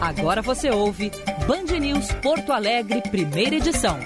[0.00, 1.10] Agora você ouve
[1.46, 3.98] Band News Porto Alegre, primeira edição.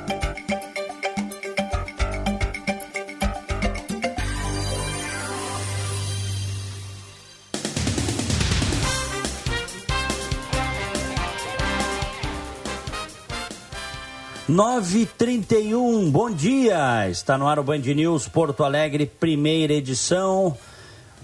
[14.48, 17.10] Nove trinta e um, bom dia!
[17.10, 20.56] Está no ar o Band News Porto Alegre, primeira edição.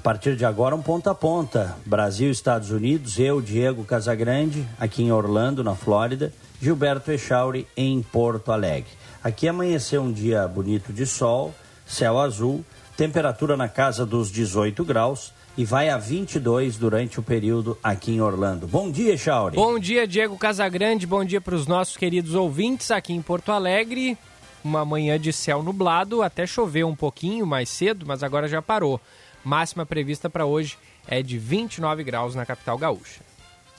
[0.02, 1.76] A partir de agora, um ponta a ponta.
[1.86, 8.50] Brasil, Estados Unidos, eu, Diego Casagrande, aqui em Orlando, na Flórida, Gilberto Echauri, em Porto
[8.50, 8.90] Alegre.
[9.22, 11.54] Aqui amanheceu um dia bonito de sol,
[11.86, 12.64] céu azul,
[12.96, 18.20] temperatura na casa dos 18 graus e vai a 22 durante o período aqui em
[18.20, 18.66] Orlando.
[18.66, 19.54] Bom dia, Echauri.
[19.54, 21.06] Bom dia, Diego Casagrande.
[21.06, 24.18] Bom dia para os nossos queridos ouvintes aqui em Porto Alegre.
[24.64, 29.00] Uma manhã de céu nublado, até choveu um pouquinho mais cedo, mas agora já parou.
[29.44, 33.20] Máxima prevista para hoje é de 29 graus na capital gaúcha.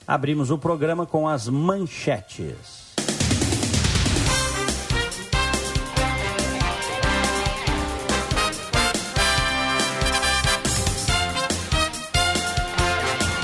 [0.06, 2.83] Abrimos o programa com as manchetes.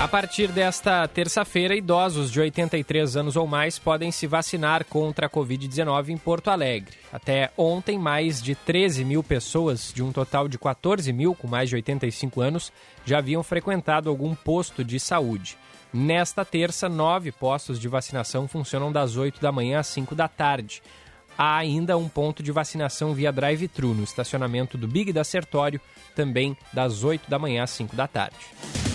[0.10, 6.10] Partir desta terça-feira, idosos de 83 anos ou mais podem se vacinar contra a Covid-19
[6.10, 6.98] em Porto Alegre.
[7.14, 11.70] Até ontem, mais de 13 mil pessoas, de um total de 14 mil com mais
[11.70, 12.74] de 85 anos,
[13.06, 15.56] já haviam frequentado algum posto de saúde.
[15.94, 20.82] Nesta terça, nove postos de vacinação funcionam das 8 da manhã às 5 da tarde.
[21.38, 25.80] Há ainda um ponto de vacinação via drive-thru no estacionamento do Big da Sertório,
[26.16, 28.89] também das 8 da manhã às 5 da tarde.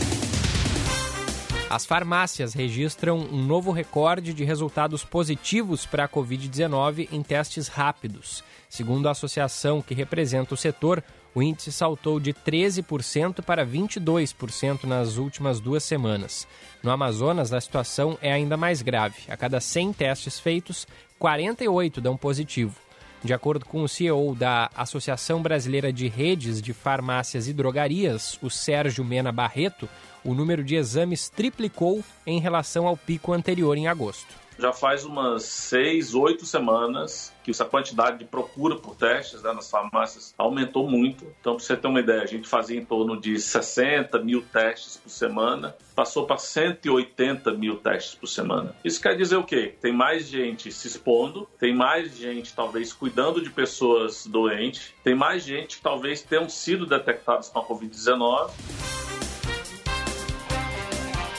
[1.70, 8.44] As farmácias registram um novo recorde de resultados positivos para a Covid-19 em testes rápidos.
[8.68, 11.02] Segundo a associação que representa o setor,
[11.34, 16.46] o índice saltou de 13% para 22% nas últimas duas semanas.
[16.82, 19.22] No Amazonas, a situação é ainda mais grave.
[19.28, 20.86] A cada 100 testes feitos,
[21.18, 22.76] 48 dão positivo.
[23.24, 28.50] De acordo com o CEO da Associação Brasileira de Redes de Farmácias e Drogarias, o
[28.50, 29.88] Sérgio Mena Barreto,
[30.24, 34.44] o número de exames triplicou em relação ao pico anterior em agosto.
[34.58, 39.68] Já faz umas seis, oito semanas que essa quantidade de procura por testes né, nas
[39.68, 41.26] farmácias aumentou muito.
[41.40, 44.96] Então, para você ter uma ideia, a gente fazia em torno de 60 mil testes
[44.96, 48.74] por semana, passou para 180 mil testes por semana.
[48.84, 49.74] Isso quer dizer o quê?
[49.80, 55.42] Tem mais gente se expondo, tem mais gente talvez cuidando de pessoas doentes, tem mais
[55.42, 59.03] gente que talvez tenham sido detectados com a Covid-19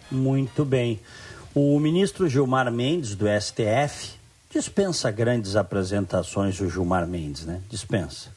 [0.09, 1.00] Muito bem.
[1.53, 4.12] O ministro Gilmar Mendes, do STF,
[4.48, 7.60] dispensa grandes apresentações, o Gilmar Mendes, né?
[7.69, 8.31] Dispensa.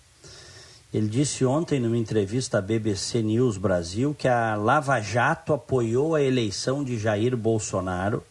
[0.93, 6.21] Ele disse ontem numa entrevista à BBC News Brasil que a Lava Jato apoiou a
[6.21, 8.23] eleição de Jair Bolsonaro,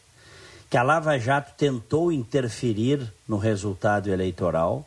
[0.70, 4.86] que a Lava Jato tentou interferir no resultado eleitoral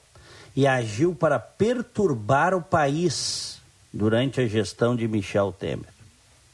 [0.56, 3.60] e agiu para perturbar o país
[3.92, 5.94] durante a gestão de Michel Temer.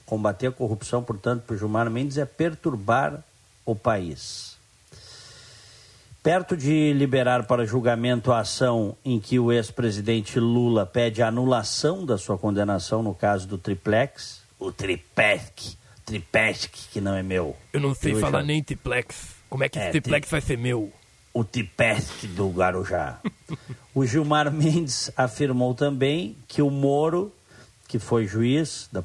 [0.07, 3.23] Combater a corrupção, portanto, por Gilmar Mendes é perturbar
[3.63, 4.50] o país.
[6.23, 12.05] Perto de liberar para julgamento a ação em que o ex-presidente Lula pede a anulação
[12.05, 17.57] da sua condenação no caso do triplex, o triplex, triplex que não é meu.
[17.73, 19.35] Eu não sei falar nem triplex.
[19.49, 20.31] Como é que é, esse triplex tri...
[20.31, 20.93] vai ser meu?
[21.33, 23.19] O triplex do Guarujá.
[23.95, 27.33] o Gilmar Mendes afirmou também que o Moro,
[27.87, 29.03] que foi juiz da,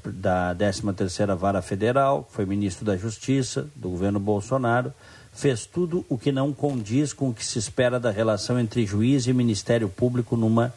[0.52, 4.92] da 13ª Vara Federal, foi ministro da Justiça do governo Bolsonaro,
[5.36, 9.26] fez tudo o que não condiz com o que se espera da relação entre juiz
[9.26, 10.74] e Ministério Público numa,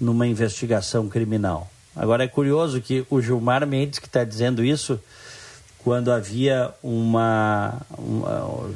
[0.00, 1.68] numa investigação criminal.
[1.96, 5.00] Agora é curioso que o Gilmar Mendes, que está dizendo isso,
[5.82, 8.70] quando havia uma, uma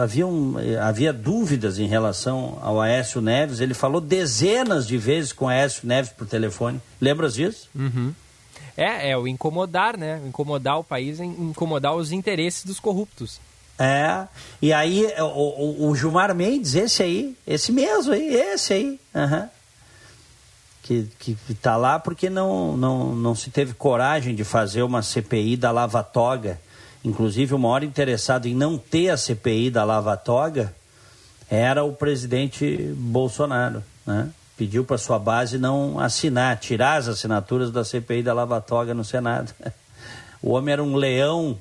[0.00, 5.46] havia, um, havia dúvidas em relação ao Aécio Neves, ele falou dezenas de vezes com
[5.46, 6.80] o Aécio Neves por telefone.
[7.00, 7.68] Lembras disso?
[7.74, 8.14] Uhum.
[8.76, 10.20] É, é o incomodar, né?
[10.26, 13.40] Incomodar o país, incomodar os interesses dos corruptos.
[13.78, 14.28] É,
[14.62, 19.48] e aí o, o, Gilmar Mendes, esse aí, esse mesmo aí, esse aí, uhum,
[20.84, 25.56] que, que tá lá porque não, não, não se teve coragem de fazer uma CPI
[25.56, 26.60] da Lava Toga.
[27.04, 30.74] Inclusive, o maior interessado em não ter a CPI da Lava Toga
[31.50, 34.30] era o presidente Bolsonaro, né?
[34.56, 39.04] Pediu para sua base não assinar, tirar as assinaturas da CPI da Lava Toga no
[39.04, 39.52] Senado.
[40.42, 41.58] O homem era um leão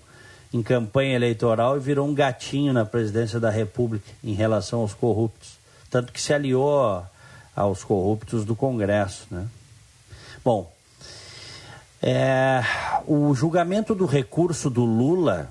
[0.54, 5.58] em campanha eleitoral e virou um gatinho na presidência da República em relação aos corruptos.
[5.90, 7.04] Tanto que se aliou
[7.56, 9.26] aos corruptos do Congresso.
[9.32, 9.48] Né?
[10.46, 10.72] Bom,
[12.02, 12.62] é,
[13.08, 15.50] o julgamento do recurso do Lula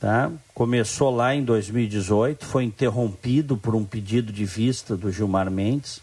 [0.00, 6.00] tá, começou lá em 2018, foi interrompido por um pedido de vista do Gilmar Mendes.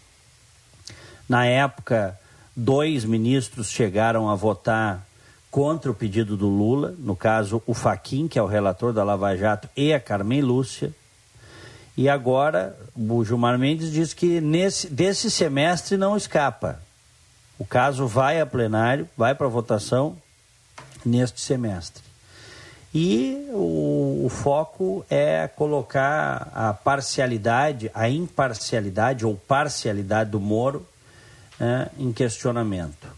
[1.28, 2.18] Na época,
[2.56, 5.06] dois ministros chegaram a votar
[5.56, 9.34] contra o pedido do Lula, no caso o Faquim, que é o relator da Lava
[9.34, 10.92] Jato, e a Carmen Lúcia.
[11.96, 16.78] E agora o Gilmar Mendes diz que nesse, desse semestre não escapa.
[17.58, 20.18] O caso vai a plenário, vai para votação
[21.02, 22.02] neste semestre.
[22.94, 30.86] E o, o, foco é colocar a parcialidade, a imparcialidade ou parcialidade do Moro
[31.58, 33.16] né, em questionamento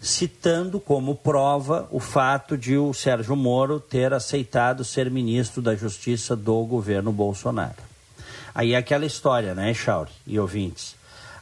[0.00, 6.34] citando como prova o fato de o Sérgio Moro ter aceitado ser ministro da Justiça
[6.34, 7.90] do governo Bolsonaro.
[8.54, 10.96] Aí é aquela história, né, Chauri e ouvintes?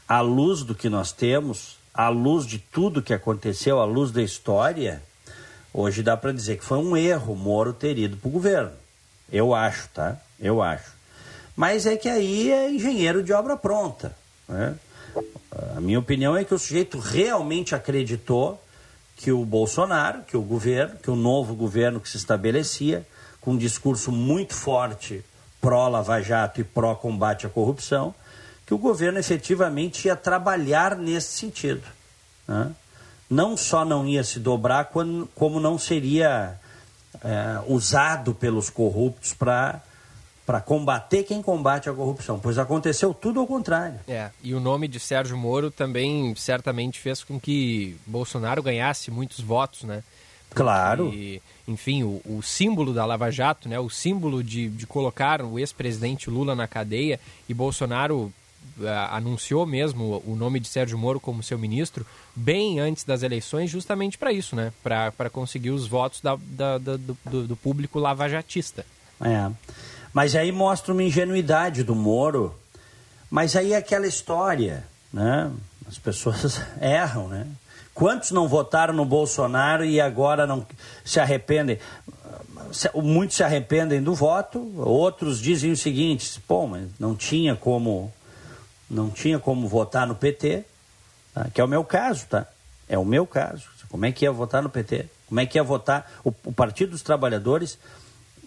[0.09, 4.23] À luz do que nós temos, à luz de tudo que aconteceu, à luz da
[4.23, 5.03] história,
[5.73, 8.73] hoje dá para dizer que foi um erro Moro ter ido para o governo.
[9.31, 10.17] Eu acho, tá?
[10.41, 10.93] Eu acho.
[11.55, 14.15] Mas é que aí é engenheiro de obra pronta.
[14.49, 14.75] Né?
[15.77, 18.63] A minha opinião é que o sujeito realmente acreditou
[19.17, 23.07] que o Bolsonaro, que o governo, que o novo governo que se estabelecia,
[23.41, 25.25] com um discurso muito forte
[25.61, 28.15] pró-Lava Jato e pró-combate à corrupção,
[28.65, 31.83] que o governo efetivamente ia trabalhar nesse sentido.
[32.47, 32.71] Né?
[33.29, 34.91] Não só não ia se dobrar,
[35.35, 36.59] como não seria
[37.25, 39.83] é, usado pelos corruptos para
[40.49, 44.01] para combater quem combate a corrupção, pois aconteceu tudo ao contrário.
[44.09, 49.41] É, e o nome de Sérgio Moro também certamente fez com que Bolsonaro ganhasse muitos
[49.41, 50.03] votos, né?
[50.49, 51.13] Porque, claro.
[51.69, 53.79] Enfim, o, o, símbolo da Lava Jato, né?
[53.79, 58.33] O símbolo de, de colocar o ex-presidente Lula na cadeia e Bolsonaro
[58.79, 63.69] uh, anunciou mesmo o nome de Sérgio Moro como seu ministro bem antes das eleições,
[63.69, 64.73] justamente para isso, né?
[64.83, 68.87] Para conseguir os votos da, da, da do, do público lavajatista.
[69.21, 69.51] É.
[70.13, 72.55] Mas aí mostra uma ingenuidade do Moro.
[73.31, 75.51] Mas aí é aquela história, né?
[75.87, 77.47] As pessoas erram, né?
[77.95, 80.65] Quantos não votaram no Bolsonaro e agora não
[81.05, 81.79] se arrependem?
[82.95, 88.13] Muitos se arrependem do voto, outros dizem o seguinte: pô, mas não tinha como,
[88.89, 90.65] não tinha como votar no PT,
[91.35, 91.49] tá?
[91.53, 92.47] que é o meu caso, tá?
[92.89, 93.65] É o meu caso.
[93.89, 95.07] Como é que ia votar no PT?
[95.27, 97.79] Como é que ia votar o, o Partido dos Trabalhadores?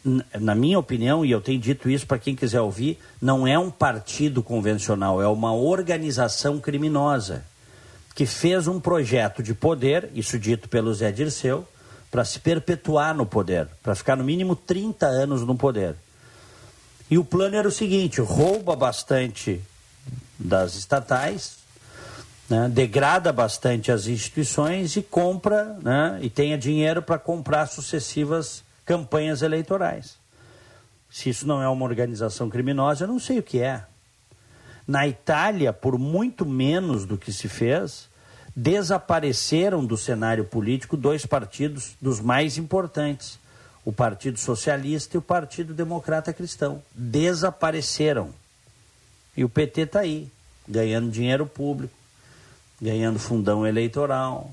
[0.03, 3.69] Na minha opinião, e eu tenho dito isso para quem quiser ouvir, não é um
[3.69, 7.44] partido convencional, é uma organização criminosa
[8.15, 11.68] que fez um projeto de poder, isso dito pelo Zé Dirceu,
[12.09, 15.95] para se perpetuar no poder, para ficar no mínimo 30 anos no poder.
[17.09, 19.62] E o plano era o seguinte: rouba bastante
[20.38, 21.57] das estatais,
[22.50, 29.41] né, degrada bastante as instituições e compra, né, e tenha dinheiro para comprar sucessivas campanhas
[29.41, 30.17] eleitorais.
[31.10, 33.86] Se isso não é uma organização criminosa, eu não sei o que é.
[34.86, 38.10] Na Itália, por muito menos do que se fez,
[38.53, 43.39] desapareceram do cenário político dois partidos dos mais importantes,
[43.86, 46.83] o Partido Socialista e o Partido Democrata Cristão.
[46.93, 48.33] Desapareceram.
[49.38, 50.29] E o PT está aí,
[50.67, 51.93] ganhando dinheiro público,
[52.81, 54.51] ganhando fundão eleitoral.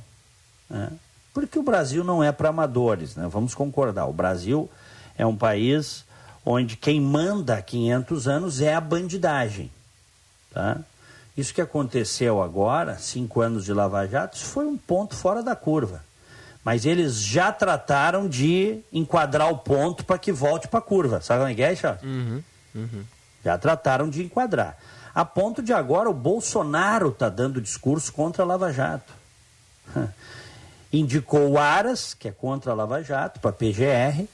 [0.71, 0.93] Né?
[1.39, 3.29] Porque o Brasil não é para amadores, né?
[3.31, 4.07] vamos concordar.
[4.07, 4.69] O Brasil
[5.17, 6.05] é um país
[6.45, 9.71] onde quem manda há 500 anos é a bandidagem.
[10.53, 10.79] Tá?
[11.37, 15.55] Isso que aconteceu agora, cinco anos de Lava Jato, isso foi um ponto fora da
[15.55, 16.03] curva.
[16.65, 21.21] Mas eles já trataram de enquadrar o ponto para que volte para a curva.
[21.21, 21.99] Sabe como é que é?
[22.03, 22.43] Uhum,
[22.75, 23.05] uhum.
[23.45, 24.77] Já trataram de enquadrar.
[25.15, 29.13] A ponto de agora o Bolsonaro está dando discurso contra a Lava Jato.
[30.93, 34.27] Indicou o Aras, que é contra a Lava Jato, para a PGR,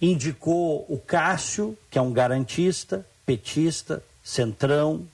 [0.00, 5.06] indicou o Cássio, que é um garantista, petista, centrão.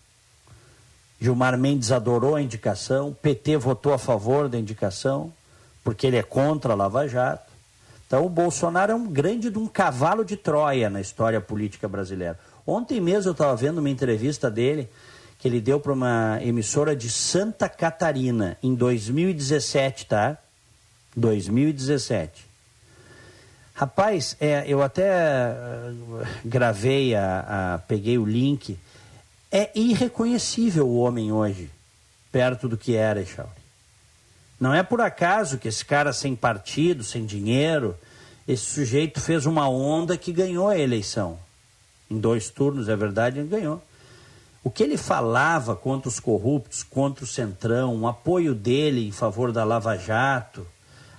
[1.20, 5.32] Gilmar Mendes adorou a indicação, PT votou a favor da indicação,
[5.82, 7.50] porque ele é contra a Lava Jato.
[8.06, 12.38] Então o Bolsonaro é um grande de um cavalo de Troia na história política brasileira.
[12.66, 14.88] Ontem mesmo eu estava vendo uma entrevista dele
[15.38, 20.38] que ele deu para uma emissora de Santa Catarina em 2017, tá?
[21.16, 22.46] 2017.
[23.74, 28.78] Rapaz, é, eu até uh, gravei, a, a, peguei o link.
[29.52, 31.70] É irreconhecível o homem hoje,
[32.32, 33.50] perto do que era, Echauri.
[34.58, 37.94] Não é por acaso que esse cara sem partido, sem dinheiro,
[38.48, 41.38] esse sujeito fez uma onda que ganhou a eleição.
[42.10, 43.82] Em dois turnos, é verdade, ele ganhou.
[44.66, 49.52] O que ele falava contra os corruptos, contra o Centrão, o apoio dele em favor
[49.52, 50.66] da Lava Jato,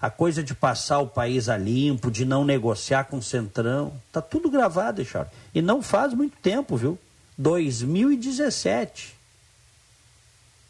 [0.01, 4.21] a coisa de passar o país a limpo, de não negociar com o Centrão, tá
[4.21, 5.31] tudo gravado, Charles.
[5.55, 6.99] E não faz muito tempo, viu?
[7.37, 9.15] 2017.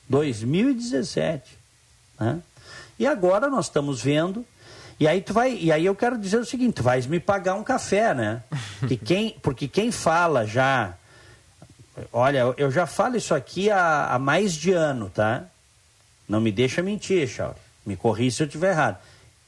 [0.08, 1.58] 2017.
[2.20, 2.40] Né?
[3.00, 4.46] E agora nós estamos vendo.
[5.00, 7.56] E aí tu vai, e aí eu quero dizer o seguinte, tu vais me pagar
[7.56, 8.44] um café, né?
[8.88, 10.96] Que quem, porque quem fala já,
[12.12, 15.46] olha, eu já falo isso aqui há, há mais de ano, tá?
[16.28, 17.58] Não me deixa mentir, Charles.
[17.86, 18.98] Me corri se eu estiver errado.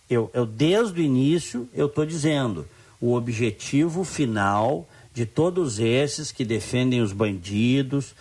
[0.10, 2.66] Eu, eu desde o início eu estou dizendo
[3.00, 8.16] o objetivo final de todos esses que defendem os bandidos,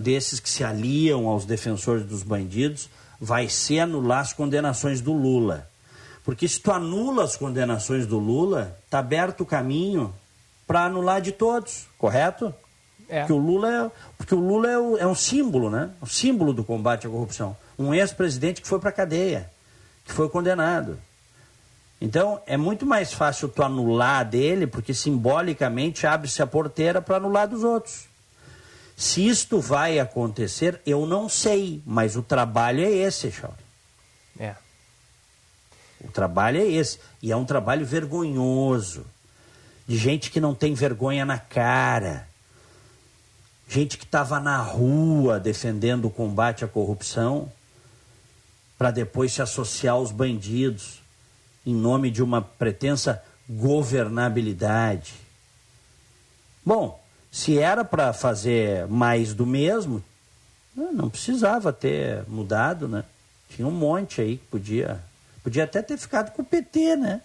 [0.00, 2.88] desses que se aliam aos defensores dos bandidos,
[3.20, 5.68] vai ser anular as condenações do Lula.
[6.24, 10.14] Porque se tu anula as condenações do Lula, está aberto o caminho
[10.66, 12.54] para anular de todos, correto?
[13.12, 13.20] É.
[13.20, 15.90] Porque o Lula, é, porque o Lula é, o, é um símbolo, né?
[16.00, 17.54] O símbolo do combate à corrupção.
[17.78, 19.50] Um ex-presidente que foi para a cadeia,
[20.02, 20.98] que foi condenado.
[22.00, 27.46] Então, é muito mais fácil tu anular dele, porque simbolicamente abre-se a porteira para anular
[27.46, 28.06] dos outros.
[28.96, 33.54] Se isto vai acontecer, eu não sei, mas o trabalho é esse, Chauri.
[34.40, 34.54] É.
[36.00, 36.98] O trabalho é esse.
[37.22, 39.04] E é um trabalho vergonhoso.
[39.86, 42.31] De gente que não tem vergonha na cara.
[43.72, 47.50] Gente que estava na rua defendendo o combate à corrupção
[48.76, 51.00] para depois se associar aos bandidos
[51.64, 55.14] em nome de uma pretensa governabilidade.
[56.62, 60.04] Bom, se era para fazer mais do mesmo,
[60.76, 63.04] não precisava ter mudado, né?
[63.48, 65.00] Tinha um monte aí que podia.
[65.42, 67.22] Podia até ter ficado com o PT, né?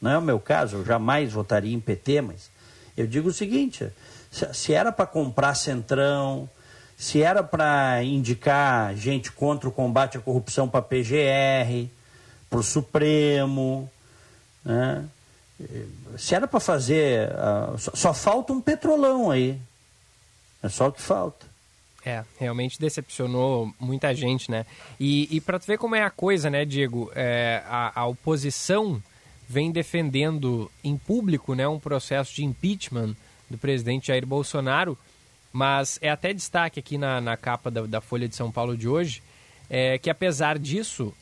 [0.00, 2.50] Não é o meu caso, eu jamais votaria em PT, mas
[2.96, 3.92] eu digo o seguinte:
[4.52, 6.48] se era para comprar centrão,
[6.96, 11.88] se era para indicar gente contra o combate à corrupção para a PGR,
[12.48, 13.90] para o Supremo,
[14.64, 15.04] né?
[16.18, 17.30] Se era para fazer.
[17.30, 19.58] Uh, só, só, falta um petrolão aí.
[20.62, 21.46] É só o que falta.
[22.04, 24.64] É, realmente decepcionou muita gente, né?
[25.00, 27.10] E, e para tu ver como é a coisa, né, Diego?
[27.14, 29.02] É, a, a, oposição
[29.48, 33.16] vem defendendo em público né, um processo de impeachment
[33.48, 34.98] do presidente Jair Bolsonaro,
[35.52, 38.88] mas é até destaque aqui na, na capa da, da Folha de São Paulo de
[38.88, 39.22] hoje
[39.68, 41.12] é, que apesar disso,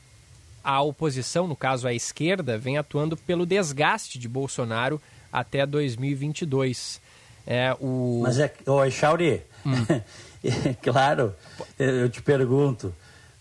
[0.63, 5.01] a oposição, no caso a esquerda, vem atuando pelo desgaste de Bolsonaro
[5.33, 7.01] até 2022.
[7.47, 8.21] É, o...
[8.23, 8.53] Mas é.
[8.67, 9.73] Oi, Chauri, hum.
[10.83, 11.35] claro,
[11.79, 12.95] eu te pergunto.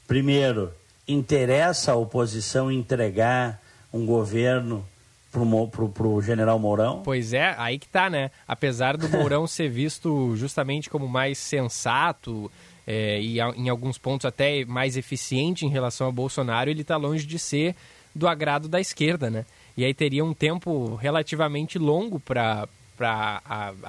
[0.07, 0.71] Primeiro,
[1.07, 3.61] interessa a oposição entregar
[3.91, 4.85] um governo
[5.33, 7.01] pro, pro, pro general Mourão?
[7.03, 8.29] Pois é, aí que tá, né?
[8.47, 12.51] Apesar do Mourão ser visto justamente como mais sensato,
[12.85, 17.25] é, e em alguns pontos até mais eficiente em relação ao Bolsonaro, ele está longe
[17.25, 17.75] de ser
[18.13, 19.43] do agrado da esquerda, né?
[19.75, 22.67] E aí teria um tempo relativamente longo para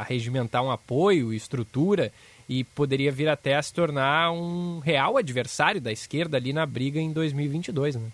[0.09, 2.11] regimentar um apoio, estrutura,
[2.49, 6.99] e poderia vir até a se tornar um real adversário da esquerda ali na briga
[6.99, 8.09] em 2022, né?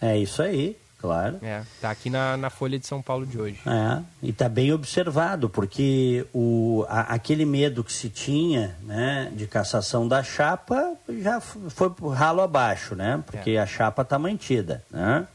[0.00, 0.76] É isso aí.
[0.98, 1.38] Claro.
[1.42, 3.60] É, tá aqui na, na Folha de São Paulo de hoje.
[3.66, 9.46] É, e tá bem observado, porque o, a, aquele medo que se tinha, né, de
[9.46, 13.22] cassação da chapa, já foi ralo abaixo, né?
[13.26, 13.60] Porque é.
[13.60, 15.26] a chapa tá mantida, né?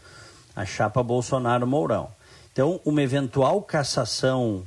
[0.56, 2.10] A chapa Bolsonaro-Mourão.
[2.52, 4.64] Então, uma eventual cassação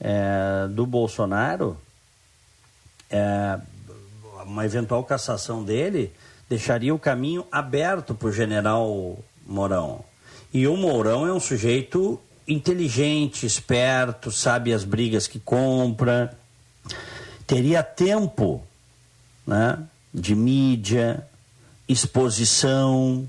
[0.00, 1.76] é, do Bolsonaro,
[3.10, 3.58] é,
[4.44, 6.12] uma eventual cassação dele,
[6.48, 10.09] deixaria o caminho aberto para o general Mourão.
[10.52, 16.36] E o Mourão é um sujeito inteligente, esperto, sabe as brigas que compra,
[17.46, 18.64] teria tempo
[19.46, 19.78] né,
[20.12, 21.24] de mídia,
[21.88, 23.28] exposição,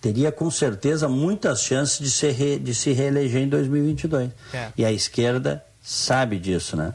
[0.00, 4.30] teria com certeza muitas chances de, ser re, de se reeleger em 2022.
[4.52, 4.72] É.
[4.76, 6.94] E a esquerda sabe disso, né?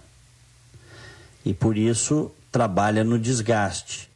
[1.45, 4.09] E por isso trabalha no desgaste.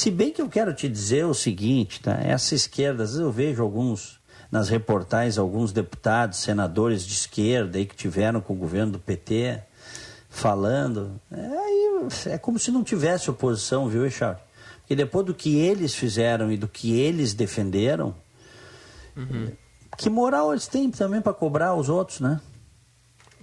[0.00, 2.12] Se bem que eu quero te dizer o seguinte, tá?
[2.22, 4.18] Essa esquerda, às vezes eu vejo alguns
[4.50, 9.60] nas reportagens alguns deputados, senadores de esquerda aí que tiveram com o governo do PT
[10.30, 11.20] falando.
[11.30, 14.42] É, é como se não tivesse oposição, viu, Echardt?
[14.78, 18.14] Porque depois do que eles fizeram e do que eles defenderam,
[19.14, 19.52] uhum.
[19.98, 22.40] que moral eles têm também para cobrar os outros, né?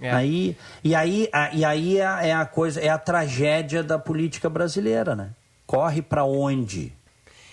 [0.00, 0.10] É.
[0.10, 4.50] Aí, e aí, a, e aí é, é a coisa, é a tragédia da política
[4.50, 5.30] brasileira, né?
[5.68, 6.94] Corre para onde?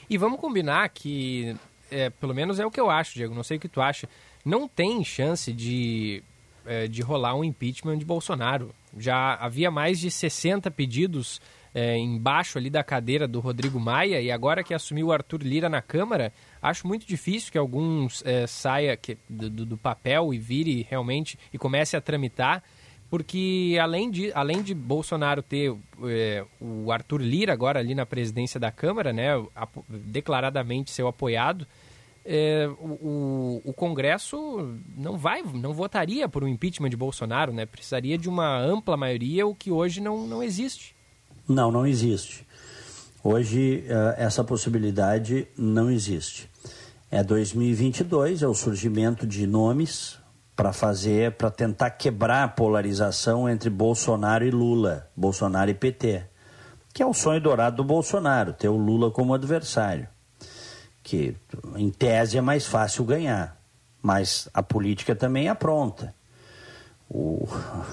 [0.10, 1.54] E vamos combinar que,
[1.92, 4.08] é, pelo menos é o que eu acho, Diego, não sei o que tu acha,
[4.46, 6.24] não tem chance de,
[6.66, 8.74] é, de rolar um impeachment de Bolsonaro.
[8.98, 11.42] Já havia mais de 60 pedidos
[11.74, 15.68] é, embaixo ali da cadeira do Rodrigo Maia e agora que assumiu o Arthur Lira
[15.68, 16.32] na Câmara,
[16.62, 21.58] acho muito difícil que alguns é, saia que, do, do, papel e vire realmente e
[21.58, 22.64] comece a tramitar,
[23.10, 28.60] porque além de, além de Bolsonaro ter é, o Arthur Lira agora ali na presidência
[28.60, 29.30] da Câmara, né,
[29.88, 31.68] declaradamente seu apoiado,
[32.26, 37.68] é, o, o, Congresso não vai, não votaria por um impeachment de Bolsonaro, né?
[37.68, 40.96] Precisaria de uma ampla maioria, o que hoje não, não existe.
[41.48, 42.44] Não, não existe.
[43.24, 46.50] Hoje uh, essa possibilidade não existe.
[47.12, 50.18] É 2022, é o surgimento de nomes
[50.56, 56.24] para fazer, para tentar quebrar a polarização entre Bolsonaro e Lula, Bolsonaro e PT,
[56.94, 60.08] que é o sonho dourado do Bolsonaro, ter o Lula como adversário,
[61.04, 61.36] que
[61.76, 63.60] em tese é mais fácil ganhar,
[64.02, 66.16] mas a política também é pronta.
[67.10, 67.48] O,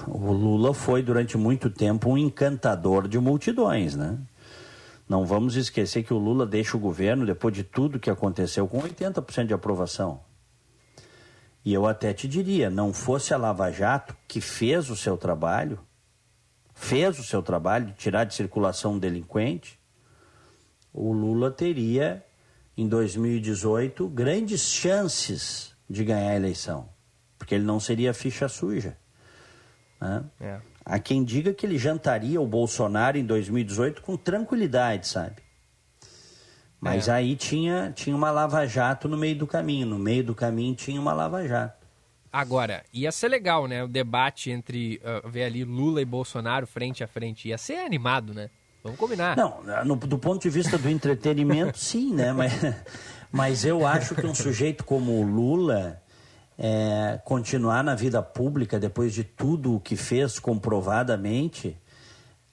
[0.07, 4.17] o Lula foi durante muito tempo um encantador de multidões, né?
[5.07, 8.81] Não vamos esquecer que o Lula deixa o governo depois de tudo que aconteceu com
[8.81, 10.21] 80% de aprovação.
[11.65, 15.79] E eu até te diria, não fosse a Lava Jato que fez o seu trabalho,
[16.73, 19.79] fez o seu trabalho de tirar de circulação um delinquente,
[20.93, 22.23] o Lula teria
[22.75, 26.89] em 2018 grandes chances de ganhar a eleição,
[27.37, 28.97] porque ele não seria ficha suja.
[30.01, 30.23] Né?
[30.41, 30.59] É.
[30.85, 35.42] Há quem diga que ele jantaria o Bolsonaro em 2018 com tranquilidade, sabe?
[36.83, 37.13] Mas é.
[37.13, 39.87] aí tinha, tinha uma lava-jato no meio do caminho.
[39.87, 41.81] No meio do caminho tinha uma lava-jato.
[42.31, 43.83] Agora, ia ser legal, né?
[43.83, 47.47] O debate entre uh, ver ali Lula e Bolsonaro frente a frente.
[47.47, 48.49] Ia ser animado, né?
[48.83, 49.37] Vamos combinar.
[49.37, 52.33] Não, no, do ponto de vista do entretenimento, sim, né?
[52.33, 52.51] Mas,
[53.31, 56.01] mas eu acho que um sujeito como o Lula
[56.57, 61.77] é, continuar na vida pública depois de tudo o que fez comprovadamente,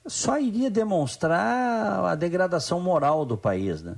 [0.05, 3.95] só iria demonstrar a degradação moral do país, né?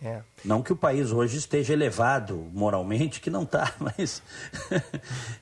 [0.00, 0.22] É.
[0.44, 4.22] Não que o país hoje esteja elevado moralmente, que não está, mas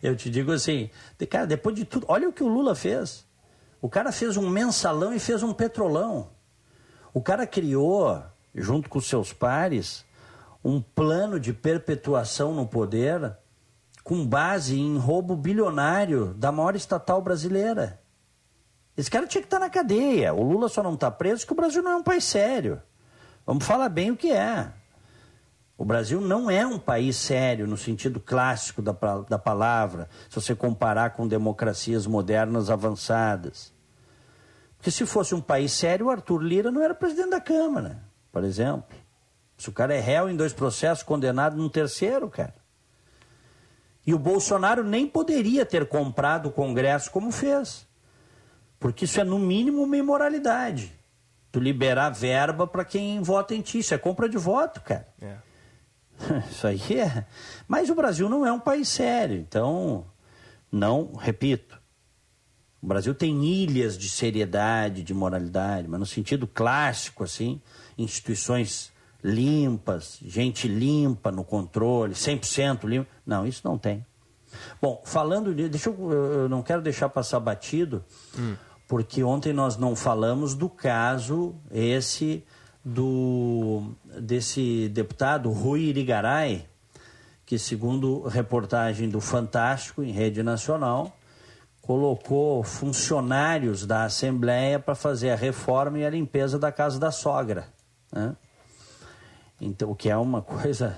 [0.02, 0.90] eu te digo assim,
[1.28, 3.26] cara, depois de tudo, olha o que o Lula fez.
[3.82, 6.30] O cara fez um mensalão e fez um petrolão.
[7.12, 8.22] O cara criou,
[8.54, 10.04] junto com seus pares,
[10.64, 13.36] um plano de perpetuação no poder
[14.02, 18.00] com base em roubo bilionário da maior estatal brasileira.
[18.96, 20.32] Esse cara tinha que estar na cadeia.
[20.32, 22.80] O Lula só não está preso porque o Brasil não é um país sério.
[23.46, 24.72] Vamos falar bem o que é.
[25.78, 28.92] O Brasil não é um país sério no sentido clássico da,
[29.28, 33.72] da palavra, se você comparar com democracias modernas avançadas.
[34.76, 38.42] Porque se fosse um país sério, o Arthur Lira não era presidente da Câmara, por
[38.42, 38.96] exemplo.
[39.56, 42.54] Se o cara é réu em dois processos, condenado num terceiro, cara.
[44.06, 47.86] E o Bolsonaro nem poderia ter comprado o Congresso como fez.
[48.78, 50.95] Porque isso é, no mínimo, uma imoralidade.
[51.52, 53.78] Tu liberar verba para quem vota em ti.
[53.78, 55.06] Isso é compra de voto, cara.
[55.20, 55.36] É.
[56.50, 57.24] Isso aí é.
[57.66, 59.38] Mas o Brasil não é um país sério.
[59.38, 60.04] Então,
[60.70, 61.80] não, repito.
[62.82, 67.60] O Brasil tem ilhas de seriedade, de moralidade, mas no sentido clássico, assim,
[67.96, 68.92] instituições
[69.24, 73.10] limpas, gente limpa no controle, 100% limpa.
[73.26, 74.06] Não, isso não tem.
[74.80, 75.68] Bom, falando de.
[75.68, 78.04] Deixa eu, eu não quero deixar passar batido,
[78.38, 78.54] hum.
[78.88, 82.44] Porque ontem nós não falamos do caso esse
[82.84, 86.68] do desse deputado Rui Irigaray,
[87.44, 91.16] que segundo reportagem do Fantástico em rede nacional,
[91.82, 97.68] colocou funcionários da Assembleia para fazer a reforma e a limpeza da casa da sogra.
[98.12, 98.36] Né?
[99.60, 100.96] Então, o que é uma coisa.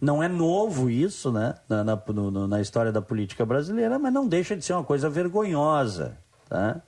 [0.00, 1.56] Não é novo isso, né?
[1.68, 5.10] Na, na, no, na história da política brasileira, mas não deixa de ser uma coisa
[5.10, 6.16] vergonhosa.
[6.48, 6.80] Tá?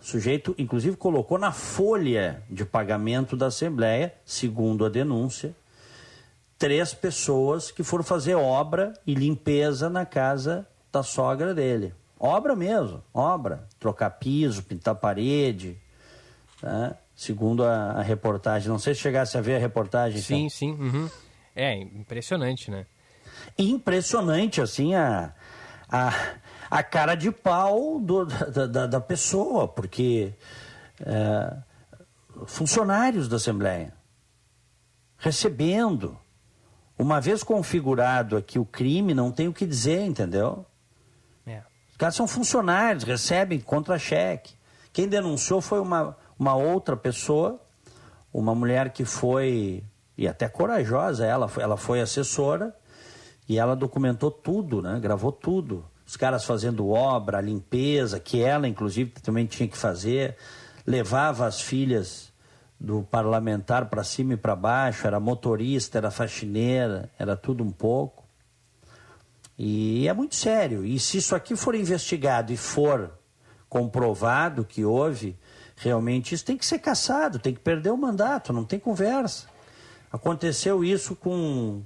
[0.00, 5.54] O sujeito, inclusive, colocou na folha de pagamento da Assembleia, segundo a denúncia,
[6.56, 11.92] três pessoas que foram fazer obra e limpeza na casa da sogra dele.
[12.18, 13.66] Obra mesmo, obra.
[13.78, 15.76] Trocar piso, pintar parede.
[16.60, 16.96] Tá?
[17.18, 18.68] segundo a, a, reportagem.
[18.68, 20.20] Não sei se chegasse a ver a reportagem.
[20.22, 20.50] Sim, então.
[20.50, 20.70] sim.
[20.70, 21.10] Uhum.
[21.54, 22.86] É impressionante, né?
[23.58, 25.32] impressionante, assim, a,
[25.90, 26.12] a,
[26.70, 30.34] a cara de pau do, da, da, da, pessoa, porque
[31.00, 31.56] é,
[32.46, 33.98] funcionários da Assembleia
[35.18, 36.16] recebendo,
[36.96, 40.64] uma vez configurado aqui o crime, não tem o que dizer, entendeu?
[41.46, 41.62] É.
[41.90, 44.54] Os caras são funcionários, recebem contra-cheque.
[44.92, 47.60] Quem denunciou foi uma, uma outra pessoa,
[48.32, 49.82] uma mulher que foi,
[50.16, 52.74] e até corajosa, ela, ela foi assessora,
[53.48, 54.98] e ela documentou tudo, né?
[55.00, 55.84] gravou tudo.
[56.08, 60.38] Os caras fazendo obra, limpeza, que ela, inclusive, também tinha que fazer,
[60.86, 62.32] levava as filhas
[62.80, 68.24] do parlamentar para cima e para baixo, era motorista, era faxineira, era tudo um pouco.
[69.58, 70.82] E é muito sério.
[70.82, 73.12] E se isso aqui for investigado e for
[73.68, 75.36] comprovado que houve
[75.76, 79.46] realmente isso, tem que ser caçado, tem que perder o mandato, não tem conversa.
[80.10, 81.82] Aconteceu isso com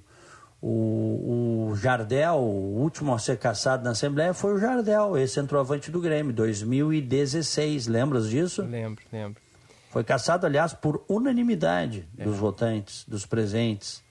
[0.62, 5.90] o, o Jardel, o último a ser caçado na Assembleia foi o Jardel, esse centroavante
[5.90, 7.88] do Grêmio, 2016.
[7.88, 8.62] Lembras disso?
[8.62, 9.42] Lembro, lembro.
[9.90, 12.25] Foi caçado, aliás, por unanimidade é.
[12.25, 14.05] dos votantes, dos presentes.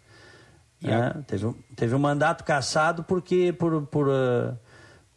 [0.84, 4.58] É, teve, teve um mandato caçado porque por, por, uh,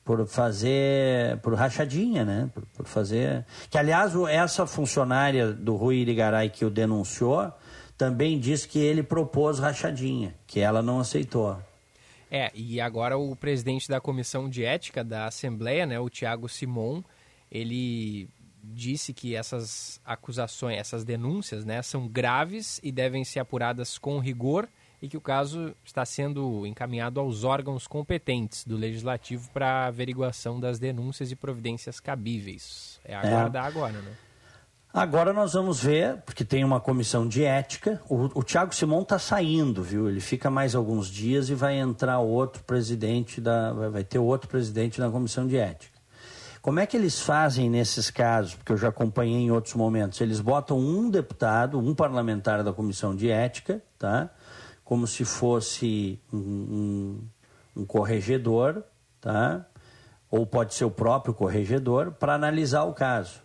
[0.05, 2.51] por fazer por rachadinha, né?
[2.55, 3.47] Por, por, fazer.
[3.71, 7.51] Que aliás essa funcionária do Rui Irigaray que o denunciou
[7.97, 11.57] também disse que ele propôs rachadinha, que ela não aceitou.
[12.31, 17.03] É, e agora o presidente da comissão de ética da Assembleia, né, o Tiago Simon,
[17.51, 18.29] ele
[18.63, 24.69] disse que essas acusações, essas denúncias, né, são graves e devem ser apuradas com rigor
[25.01, 30.79] e que o caso está sendo encaminhado aos órgãos competentes do Legislativo para averiguação das
[30.79, 32.99] denúncias e providências cabíveis.
[33.05, 33.69] É aguardar é.
[33.69, 34.17] agora, né?
[34.97, 38.01] Agora nós vamos ver, porque tem uma comissão de ética.
[38.09, 40.09] O, o Tiago Simon está saindo, viu?
[40.09, 43.73] Ele fica mais alguns dias e vai entrar outro presidente da.
[43.73, 45.99] Vai ter outro presidente da comissão de ética.
[46.63, 48.55] Como é que eles fazem nesses casos?
[48.55, 50.21] Porque eu já acompanhei em outros momentos.
[50.21, 54.31] Eles botam um deputado, um parlamentar da comissão de ética, tá?
[54.85, 58.85] Como se fosse um, um, um corregedor,
[59.21, 59.67] tá?
[60.31, 63.44] Ou pode ser o próprio corregedor, para analisar o caso.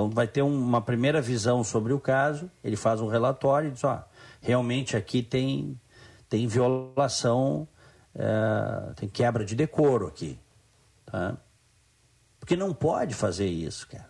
[0.00, 3.84] Então vai ter uma primeira visão sobre o caso, ele faz um relatório e diz,
[3.84, 4.02] ó,
[4.40, 5.78] realmente aqui tem,
[6.26, 7.68] tem violação,
[8.14, 10.38] é, tem quebra de decoro aqui.
[11.04, 11.36] Tá?
[12.38, 14.08] Porque não pode fazer isso, cara.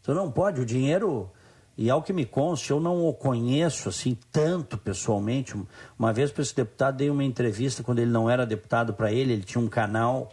[0.00, 1.30] Você não pode, o dinheiro,
[1.76, 5.54] e ao que me consta, eu não o conheço assim tanto pessoalmente.
[5.98, 9.34] Uma vez para esse deputado dei uma entrevista quando ele não era deputado para ele,
[9.34, 10.30] ele tinha um canal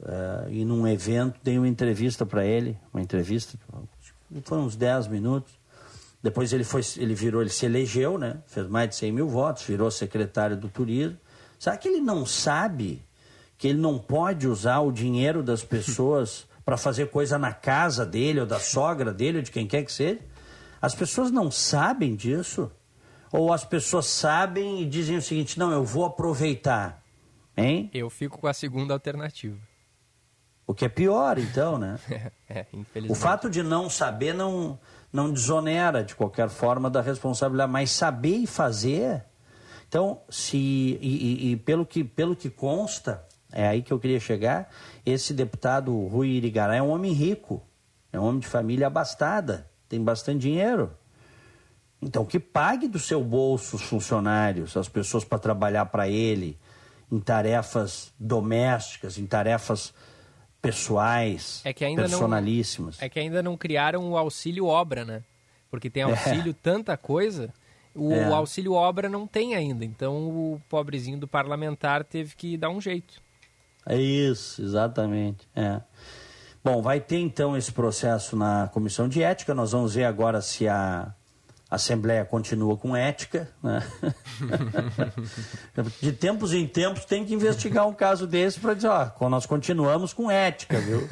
[0.00, 3.58] uh, e num evento dei uma entrevista para ele, uma entrevista,
[4.44, 5.52] foi uns 10 minutos.
[6.22, 8.38] Depois ele foi, ele virou, ele se elegeu, né?
[8.46, 11.16] Fez mais de 100 mil votos, virou secretário do turismo.
[11.58, 13.02] Será que ele não sabe
[13.56, 18.40] que ele não pode usar o dinheiro das pessoas para fazer coisa na casa dele,
[18.40, 20.20] ou da sogra dele, ou de quem quer que seja.
[20.80, 22.70] As pessoas não sabem disso.
[23.32, 27.02] Ou as pessoas sabem e dizem o seguinte: não, eu vou aproveitar.
[27.56, 27.90] Hein?
[27.92, 29.58] Eu fico com a segunda alternativa.
[30.68, 31.98] O que é pior, então, né?
[32.46, 32.66] é,
[33.08, 34.78] o fato de não saber não,
[35.10, 39.24] não desonera de qualquer forma da responsabilidade, mas saber e fazer.
[39.88, 44.20] Então, se e, e, e pelo, que, pelo que consta, é aí que eu queria
[44.20, 44.68] chegar.
[45.06, 47.62] Esse deputado Rui Irigará é um homem rico,
[48.12, 50.90] é um homem de família abastada, tem bastante dinheiro.
[52.02, 56.58] Então, que pague do seu bolso os funcionários, as pessoas para trabalhar para ele,
[57.10, 59.94] em tarefas domésticas, em tarefas
[60.60, 62.98] pessoais, é que ainda personalíssimas.
[62.98, 65.22] Não, é que ainda não criaram o auxílio obra, né?
[65.70, 66.56] Porque tem auxílio é.
[66.62, 67.52] tanta coisa
[67.98, 68.32] o é.
[68.32, 73.20] auxílio obra não tem ainda, então o pobrezinho do parlamentar teve que dar um jeito.
[73.84, 75.48] É isso, exatamente.
[75.54, 75.80] É.
[76.62, 79.54] Bom, vai ter então esse processo na comissão de ética.
[79.54, 81.12] Nós vamos ver agora se a
[81.70, 83.48] Assembleia continua com ética.
[83.62, 83.82] Né?
[86.00, 90.14] de tempos em tempos tem que investigar um caso desse para dizer, ó, nós continuamos
[90.14, 91.06] com ética, viu?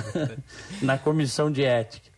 [0.82, 2.10] na comissão de ética.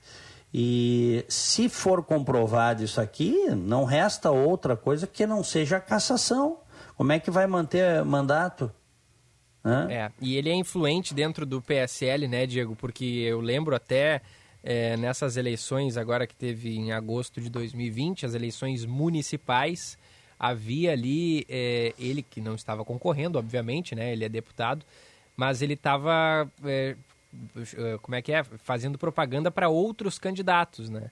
[0.53, 6.59] E se for comprovado isso aqui, não resta outra coisa que não seja a cassação.
[6.97, 8.71] Como é que vai manter mandato?
[9.89, 12.75] É, e ele é influente dentro do PSL, né, Diego?
[12.75, 14.23] Porque eu lembro até
[14.63, 19.97] é, nessas eleições agora que teve em agosto de 2020, as eleições municipais,
[20.39, 24.13] havia ali é, ele que não estava concorrendo, obviamente, né?
[24.13, 24.85] Ele é deputado,
[25.37, 26.97] mas ele estava, é,
[27.77, 31.11] é, como é que é, fazendo propaganda para outros candidatos, né?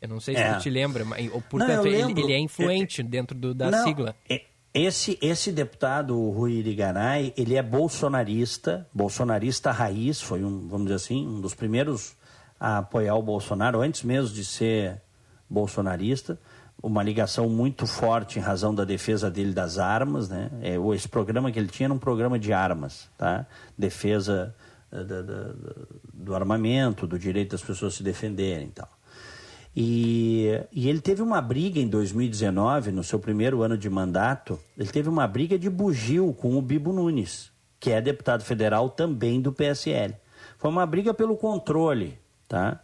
[0.00, 0.54] Eu não sei se é.
[0.54, 4.14] tu te lembra, mas, portanto, não, ele, ele, é influente dentro do, da não, sigla.
[4.28, 10.84] É Esse, esse deputado, o Rui Irigaray, ele é bolsonarista, bolsonarista raiz, foi um, vamos
[10.84, 12.16] dizer assim, um dos primeiros
[12.58, 15.00] a apoiar o Bolsonaro, antes mesmo de ser
[15.48, 16.38] bolsonarista,
[16.82, 20.50] uma ligação muito forte em razão da defesa dele das armas, né?
[20.62, 23.46] É, esse programa que ele tinha era um programa de armas, tá?
[23.76, 24.54] Defesa
[24.90, 25.22] da,
[26.14, 28.88] do armamento, do direito das pessoas se defenderem tal.
[29.76, 34.88] E, e, ele teve uma briga em 2019, no seu primeiro ano de mandato, ele
[34.88, 39.52] teve uma briga de bugio com o Bibo Nunes, que é deputado federal também do
[39.52, 40.16] PSL.
[40.56, 42.18] Foi uma briga pelo controle,
[42.48, 42.80] tá?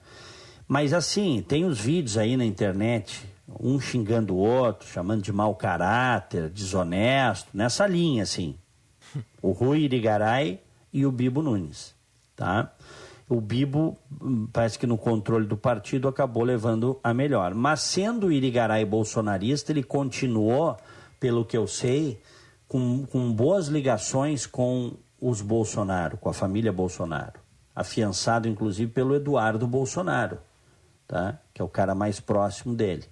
[0.69, 3.29] Mas assim, tem os vídeos aí na internet,
[3.61, 8.57] um xingando o outro, chamando de mau caráter, desonesto, nessa linha, assim.
[9.43, 10.61] O Rui Irigaray
[10.93, 11.95] e o Bibo Nunes,
[12.37, 12.73] tá?
[13.29, 17.55] o Bibo, hum, parece que no controle do partido, acabou levando a melhor.
[17.55, 20.77] Mas sendo o Irigaray bolsonarista, ele continuou,
[21.19, 22.21] pelo que eu sei,
[22.69, 27.44] com, com boas ligações com os Bolsonaro, com a família Bolsonaro.
[27.75, 30.39] Afiançado, inclusive, pelo Eduardo Bolsonaro,
[31.07, 31.39] tá?
[31.53, 33.05] que é o cara mais próximo dele.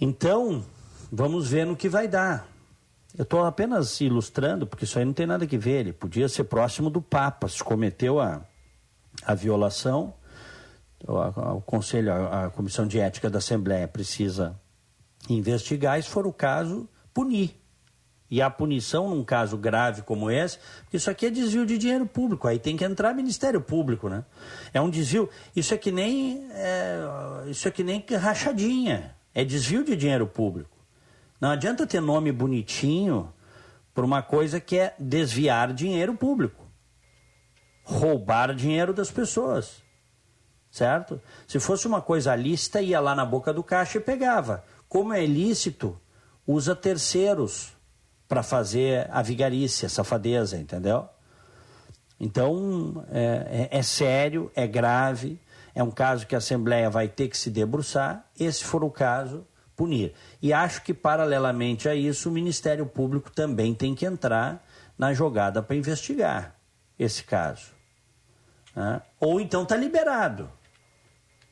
[0.00, 0.64] Então,
[1.10, 2.46] vamos ver no que vai dar.
[3.16, 5.80] Eu estou apenas ilustrando, porque isso aí não tem nada que ver.
[5.80, 8.42] Ele podia ser próximo do Papa, se cometeu a,
[9.24, 10.12] a violação,
[11.06, 14.58] o Conselho, a Comissão de Ética da Assembleia precisa
[15.28, 17.54] investigar e, se for o caso, punir.
[18.30, 20.58] E a punição num caso grave como esse,
[20.92, 24.24] isso aqui é desvio de dinheiro público, aí tem que entrar Ministério Público, né?
[24.74, 26.98] É um desvio, isso é que nem, é,
[27.46, 30.76] isso é que nem rachadinha, é desvio de dinheiro público.
[31.40, 33.32] Não adianta ter nome bonitinho
[33.94, 36.66] por uma coisa que é desviar dinheiro público
[37.86, 39.84] roubar dinheiro das pessoas.
[40.70, 41.22] Certo?
[41.46, 44.64] Se fosse uma coisa lícita, ia lá na boca do caixa e pegava.
[44.88, 45.98] Como é ilícito,
[46.46, 47.75] usa terceiros
[48.28, 51.08] para fazer a vigarice, a safadeza, entendeu?
[52.18, 55.38] Então, é, é, é, sério, é grave,
[55.74, 59.46] é um caso que a Assembleia vai ter que se debruçar, esse for o caso,
[59.76, 60.14] punir.
[60.40, 64.64] E acho que, paralelamente a isso, o Ministério Público também tem que entrar
[64.98, 66.56] na jogada para investigar
[66.98, 67.76] esse caso.
[68.74, 69.02] Né?
[69.20, 70.50] Ou então está liberado.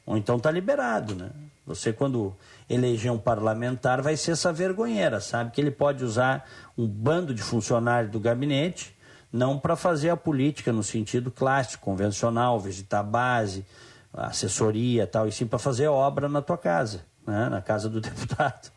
[0.06, 1.14] Ou então está liberado.
[1.14, 1.30] Né?
[1.66, 2.36] Você, quando
[2.68, 5.50] eleger um parlamentar, vai ser essa vergonheira, sabe?
[5.50, 8.94] Que ele pode usar um bando de funcionários do gabinete,
[9.32, 13.64] não para fazer a política no sentido clássico, convencional, visitar base,
[14.12, 17.48] assessoria tal, e sim para fazer obra na tua casa, né?
[17.48, 18.70] na casa do deputado.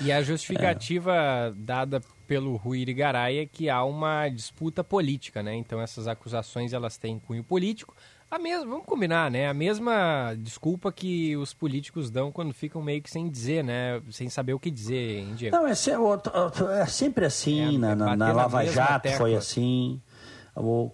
[0.00, 1.52] e a justificativa é.
[1.56, 5.54] dada pelo Rui Irigaray é que há uma disputa política, né?
[5.54, 7.96] Então essas acusações elas têm cunho político.
[8.30, 9.48] A mesma, vamos combinar, né?
[9.48, 14.00] A mesma desculpa que os políticos dão quando ficam meio que sem dizer, né?
[14.12, 15.56] Sem saber o que dizer, hein, Diego?
[15.56, 19.18] Não, é, é sempre assim, é, na, na, na Lava Jato tecla.
[19.18, 20.00] foi assim.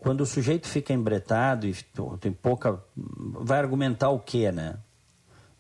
[0.01, 1.75] Quando o sujeito fica embretado e
[2.21, 2.83] tem pouca.
[2.97, 4.77] Vai argumentar o quê, né?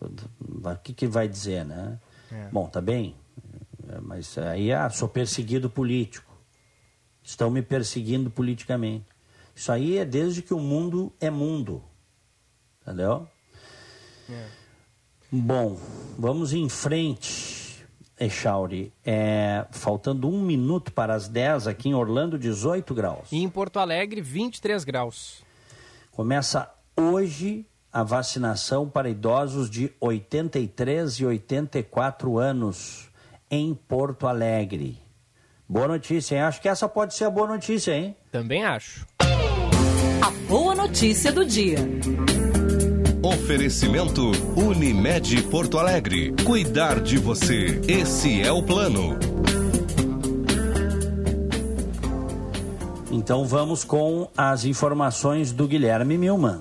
[0.01, 1.99] O que, que vai dizer, né?
[2.33, 2.49] É.
[2.51, 3.17] Bom, tá bem.
[3.89, 6.35] É, mas aí, ah, sou perseguido político.
[7.23, 9.05] Estão me perseguindo politicamente.
[9.57, 11.83] Isso aí é desde que o mundo é mundo.
[12.83, 13.27] Entendeu?
[14.29, 14.45] É.
[15.33, 15.79] Bom,
[16.19, 17.83] vamos em frente,
[18.21, 18.93] Echauri.
[19.03, 23.33] É, faltando um minuto para as 10 aqui em Orlando, 18 graus.
[23.33, 25.43] E em Porto Alegre, 23 graus.
[26.13, 33.09] Começa hoje a vacinação para idosos de 83 e 84 anos
[33.51, 34.99] em Porto Alegre.
[35.67, 36.43] Boa notícia, hein?
[36.43, 38.15] Acho que essa pode ser a boa notícia, hein?
[38.31, 39.07] Também acho.
[40.27, 41.79] A boa notícia do dia.
[43.23, 46.35] Oferecimento Unimed Porto Alegre.
[46.45, 47.81] Cuidar de você.
[47.87, 49.17] Esse é o plano.
[53.09, 56.61] Então vamos com as informações do Guilherme Milman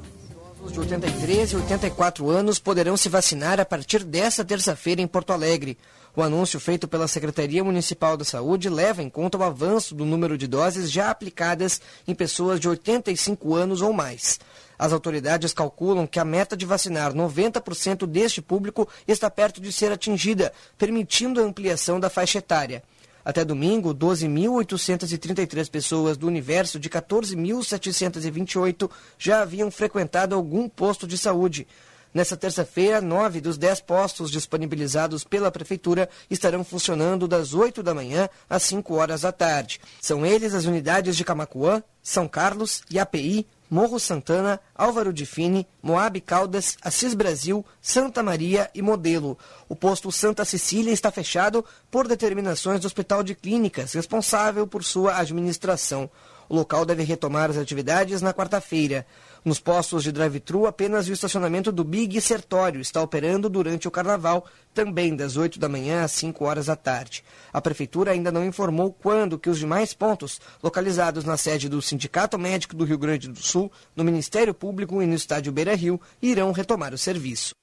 [0.76, 5.78] de 83 e 84 anos poderão se vacinar a partir desta terça-feira em Porto Alegre.
[6.16, 10.38] O anúncio feito pela Secretaria Municipal da Saúde leva em conta o avanço do número
[10.38, 14.40] de doses já aplicadas em pessoas de 85 anos ou mais.
[14.80, 19.92] As autoridades calculam que a meta de vacinar 90% deste público está perto de ser
[19.92, 22.82] atingida, permitindo a ampliação da faixa etária.
[23.26, 31.68] Até domingo, 12.833 pessoas do universo de 14.728 já haviam frequentado algum posto de saúde.
[32.16, 38.30] Nessa terça-feira, nove dos dez postos disponibilizados pela Prefeitura estarão funcionando das 8 da manhã
[38.50, 39.82] às 5 horas da tarde.
[40.00, 46.22] São eles as unidades de Camacuã, São Carlos, Iapi, Morro Santana, Álvaro de Fini, Moab
[46.22, 49.38] Caldas, Assis Brasil, Santa Maria e Modelo.
[49.68, 55.18] O posto Santa Cecília está fechado por determinações do Hospital de Clínicas, responsável por sua
[55.18, 56.10] administração.
[56.48, 59.06] O local deve retomar as atividades na quarta-feira.
[59.46, 64.48] Nos postos de drive-thru, apenas o estacionamento do Big Sertório está operando durante o carnaval,
[64.74, 67.24] também das 8 da manhã às 5 horas da tarde.
[67.54, 72.40] A prefeitura ainda não informou quando que os demais pontos, localizados na sede do Sindicato
[72.40, 76.52] Médico do Rio Grande do Sul, no Ministério Público e no estádio Beira Rio, irão
[76.52, 77.54] retomar o serviço.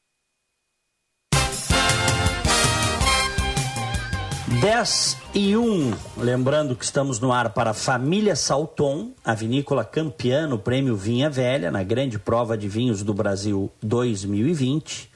[4.62, 5.92] 10 e 1.
[6.18, 11.68] Lembrando que estamos no ar para Família Salton, a vinícola campeã no Prêmio Vinha Velha,
[11.68, 15.10] na grande prova de vinhos do Brasil 2020.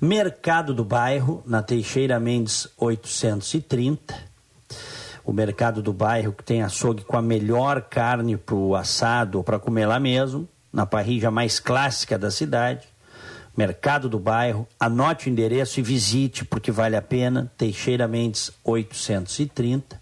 [0.00, 4.14] Mercado do Bairro, na Teixeira Mendes 830.
[5.22, 9.44] O Mercado do Bairro que tem açougue com a melhor carne para o assado ou
[9.44, 12.88] para comer lá mesmo, na parrija mais clássica da cidade.
[13.58, 14.68] Mercado do Bairro.
[14.78, 17.50] Anote o endereço e visite, porque vale a pena.
[17.58, 20.00] Teixeira Mendes 830.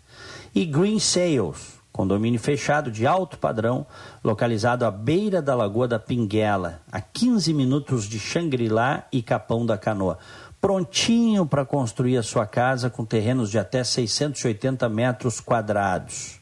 [0.54, 3.86] E Green Sales, condomínio fechado de alto padrão,
[4.22, 9.78] localizado à beira da Lagoa da Pinguela, a 15 minutos de Xangri-Lá e Capão da
[9.78, 10.18] Canoa.
[10.60, 16.38] Prontinho para construir a sua casa com terrenos de até 680 metros quadrados.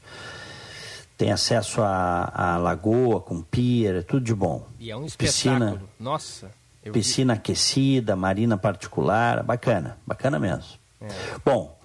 [1.16, 4.66] Tem acesso à, à lagoa, com pier, tudo de bom.
[4.80, 5.32] E é um espetáculo.
[5.32, 6.63] Piscina, Nossa.
[6.92, 10.78] Piscina aquecida, marina particular, bacana, bacana mesmo.
[11.00, 11.08] É.
[11.44, 11.78] Bom,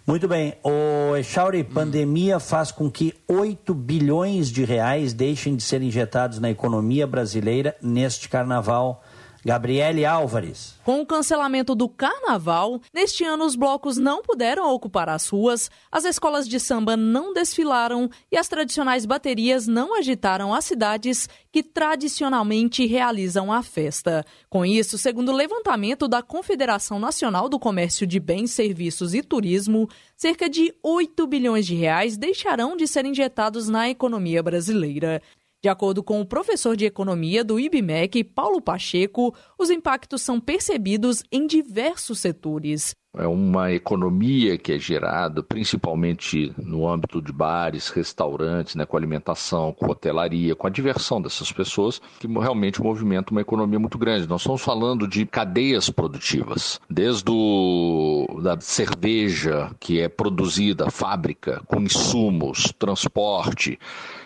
[0.06, 5.80] Muito bem, o Echauri, pandemia faz com que 8 bilhões de reais deixem de ser
[5.80, 9.02] injetados na economia brasileira neste carnaval.
[9.44, 10.74] Gabriele Álvares.
[10.82, 16.04] Com o cancelamento do carnaval, neste ano os blocos não puderam ocupar as ruas, as
[16.04, 22.86] escolas de samba não desfilaram e as tradicionais baterias não agitaram as cidades que tradicionalmente
[22.86, 24.24] realizam a festa.
[24.48, 29.88] Com isso, segundo o levantamento da Confederação Nacional do Comércio de Bens, Serviços e Turismo,
[30.16, 35.20] cerca de 8 bilhões de reais deixarão de ser injetados na economia brasileira.
[35.64, 41.22] De acordo com o professor de economia do IBMEC, Paulo Pacheco, os impactos são percebidos
[41.32, 42.94] em diversos setores.
[43.16, 49.72] É uma economia que é gerada principalmente no âmbito de bares, restaurantes, né, com alimentação,
[49.72, 54.28] com hotelaria, com a diversão dessas pessoas, que realmente movimenta uma economia muito grande.
[54.28, 61.80] Nós estamos falando de cadeias produtivas, desde o, da cerveja que é produzida, fábrica, com
[61.80, 63.78] insumos, transporte,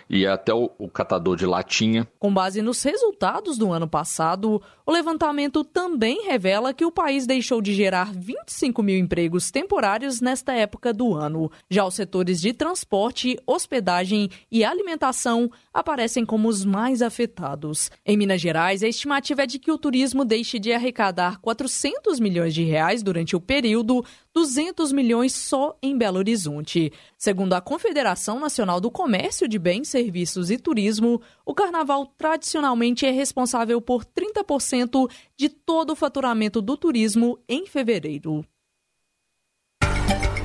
[0.09, 2.09] e até o, o, catador de latinha.
[2.19, 7.61] Com base nos resultados do ano passado, o levantamento também revela que o país deixou
[7.61, 11.51] de gerar 25 mil empregos temporários nesta época do ano.
[11.71, 17.91] Já os setores de transporte, hospedagem e alimentação aparecem como os mais afetados.
[18.05, 22.55] Em Minas Gerais, a estimativa é de que o turismo deixe de arrecadar 400 milhões
[22.55, 24.05] de reais durante o período,
[24.39, 26.93] 200 milhões só em Belo Horizonte.
[27.17, 33.11] Segundo a Confederação Nacional do Comércio de Bens, Serviços e Turismo, o carnaval tradicionalmente é
[33.11, 38.45] responsável por 30% de todo o faturamento do turismo em fevereiro.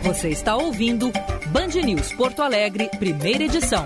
[0.02, 1.12] Você está ouvindo
[1.52, 3.86] Band News Porto Alegre, primeira edição.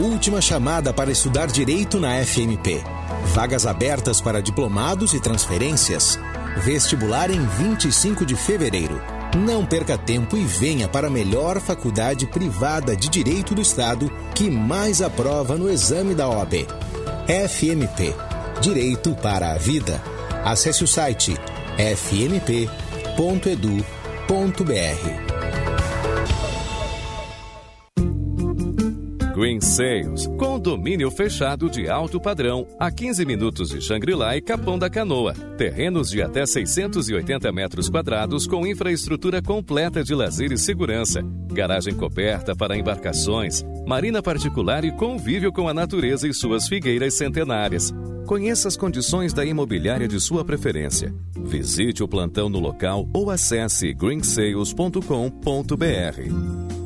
[0.00, 2.82] Última chamada para estudar direito na FMP.
[3.34, 6.18] Vagas abertas para diplomados e transferências.
[6.64, 8.98] Vestibular em 25 de fevereiro.
[9.36, 14.50] Não perca tempo e venha para a melhor faculdade privada de direito do Estado que
[14.50, 16.66] mais aprova no exame da OAB.
[17.48, 18.14] FMP
[18.60, 20.02] Direito para a Vida.
[20.44, 21.36] Acesse o site
[21.76, 22.70] fmp.edu.br.
[29.40, 34.90] Green Sales, condomínio fechado de alto padrão, a 15 minutos de Xangri-Lá e Capão da
[34.90, 35.32] Canoa.
[35.56, 41.22] Terrenos de até 680 metros quadrados com infraestrutura completa de lazer e segurança.
[41.50, 47.94] Garagem coberta para embarcações, marina particular e convívio com a natureza e suas figueiras centenárias.
[48.26, 51.14] Conheça as condições da imobiliária de sua preferência.
[51.34, 56.79] Visite o plantão no local ou acesse greensales.com.br.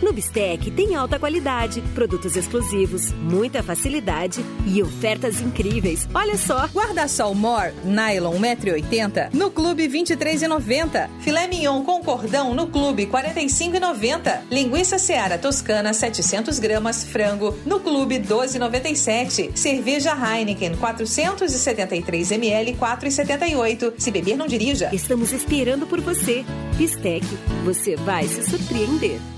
[0.00, 6.08] No Bistec tem alta qualidade, produtos exclusivos, muita facilidade e ofertas incríveis.
[6.14, 6.66] Olha só.
[6.66, 11.08] Guarda-sol More Nylon 1,80m no Clube 23,90.
[11.20, 14.42] Filé mignon com cordão no Clube 45,90.
[14.50, 19.56] Linguiça Seara Toscana 700 gramas frango no Clube 12,97.
[19.56, 23.94] Cerveja Heineken 473 ml 4,78.
[23.98, 24.90] Se beber não dirija.
[24.92, 26.44] Estamos esperando por você.
[26.76, 27.26] Bistec,
[27.64, 29.37] você vai se surpreender.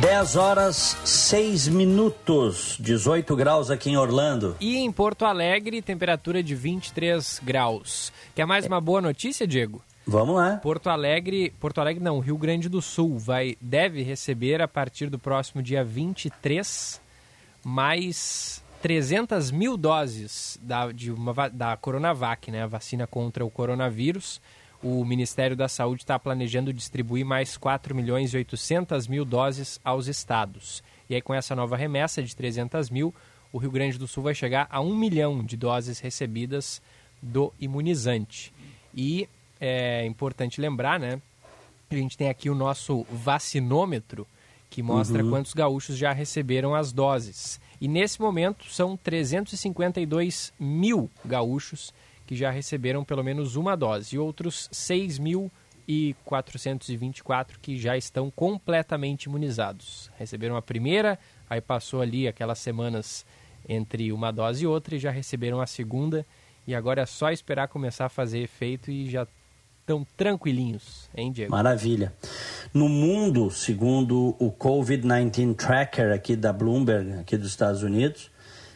[0.00, 4.56] Dez horas, seis minutos, 18 graus aqui em Orlando.
[4.58, 8.10] E em Porto Alegre, temperatura de 23 graus.
[8.34, 9.82] Quer mais uma boa notícia, Diego?
[10.06, 10.58] Vamos lá.
[10.58, 15.18] Porto Alegre, Porto Alegre não, Rio Grande do Sul vai deve receber a partir do
[15.18, 17.00] próximo dia 23
[17.64, 24.40] mais 300 mil doses da, de uma, da Coronavac, né, a vacina contra o coronavírus.
[24.80, 30.06] O Ministério da Saúde está planejando distribuir mais 4 milhões e 800 mil doses aos
[30.06, 30.84] estados.
[31.10, 33.12] E aí, com essa nova remessa de 300 mil,
[33.52, 36.80] o Rio Grande do Sul vai chegar a 1 milhão de doses recebidas
[37.20, 38.52] do imunizante.
[38.94, 39.28] E
[39.60, 41.20] é importante lembrar, né?
[41.90, 44.26] A gente tem aqui o nosso vacinômetro,
[44.68, 45.30] que mostra uhum.
[45.30, 47.60] quantos gaúchos já receberam as doses.
[47.80, 51.94] E nesse momento são 352 mil gaúchos
[52.26, 60.10] que já receberam pelo menos uma dose e outros 6.424 que já estão completamente imunizados.
[60.18, 61.16] Receberam a primeira,
[61.48, 63.24] aí passou ali aquelas semanas
[63.68, 66.26] entre uma dose e outra e já receberam a segunda.
[66.66, 69.24] E agora é só esperar começar a fazer efeito e já
[69.86, 71.52] estão tranquilinhos, hein, Diego?
[71.52, 72.12] Maravilha.
[72.74, 78.28] No mundo, segundo o COVID-19 Tracker aqui da Bloomberg, aqui dos Estados Unidos,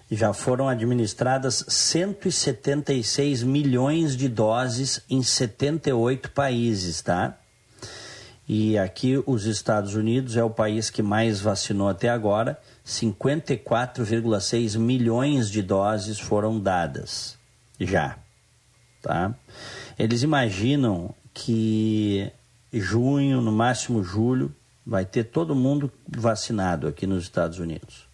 [0.08, 7.36] já foram administradas 176 milhões de doses em 78 países, tá?
[8.48, 15.50] E aqui os Estados Unidos é o país que mais vacinou até agora, 54,6 milhões
[15.50, 17.38] de doses foram dadas
[17.80, 18.18] já,
[19.02, 19.34] tá?
[19.98, 22.30] Eles imaginam que
[22.72, 24.54] junho, no máximo julho,
[24.86, 28.08] vai ter todo mundo vacinado aqui nos Estados Unidos.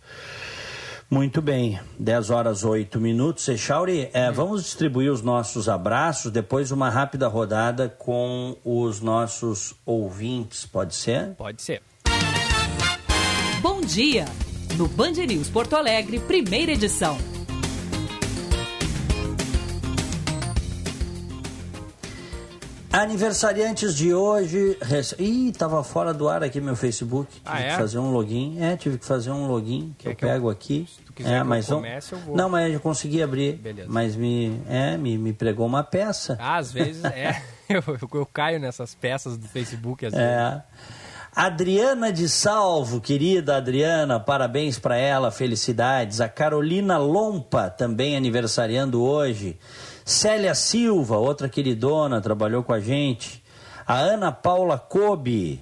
[1.09, 3.47] Muito bem, 10 horas 8 minutos.
[3.49, 10.67] Echauri, é, vamos distribuir os nossos abraços, depois uma rápida rodada com os nossos ouvintes,
[10.67, 11.29] pode ser?
[11.35, 11.81] Pode ser.
[13.63, 14.25] Bom dia!
[14.77, 17.36] No Band News Porto Alegre, primeira edição.
[22.97, 24.79] Aniversariantes de hoje.
[25.19, 27.31] Ih, tava fora do ar aqui meu Facebook.
[27.31, 27.69] Tive ah, é?
[27.69, 28.57] que fazer um login.
[28.59, 30.51] É, tive que fazer um login que Quer eu que pego eu...
[30.51, 30.89] aqui.
[30.89, 32.35] Se tu quiser é, que mas eu comece, eu vou.
[32.35, 33.57] Não, mas eu consegui abrir.
[33.57, 33.87] Beleza.
[33.91, 36.39] Mas me, é, me, me pregou uma peça.
[36.41, 37.43] Ah, às vezes é.
[37.69, 37.83] eu,
[38.15, 40.17] eu, caio nessas peças do Facebook às é.
[40.17, 40.63] vezes.
[41.35, 46.23] Adriana de Salvo, querida Adriana, parabéns para ela, felicidades.
[46.23, 49.59] A Carolina Lompa, também aniversariando hoje.
[50.07, 53.43] Célia Silva, outra queridona, trabalhou com a gente.
[53.85, 55.61] A Ana Paula Kobe,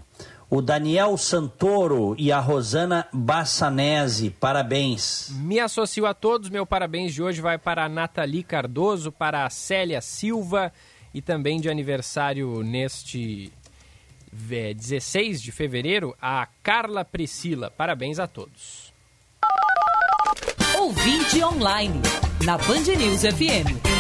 [0.51, 4.29] o Daniel Santoro e a Rosana Bassanese.
[4.29, 5.31] Parabéns.
[5.37, 6.51] Me associo a todos.
[6.51, 10.71] Meu parabéns de hoje vai para a Nathalie Cardoso, para a Célia Silva
[11.15, 13.51] e também de aniversário neste
[14.31, 17.71] 16 de fevereiro, a Carla Priscila.
[17.71, 18.93] Parabéns a todos.
[20.77, 22.03] Ouvinte online,
[22.45, 23.94] na Band News FM.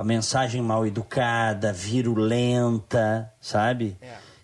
[0.00, 3.96] a mensagem mal educada, virulenta, sabe?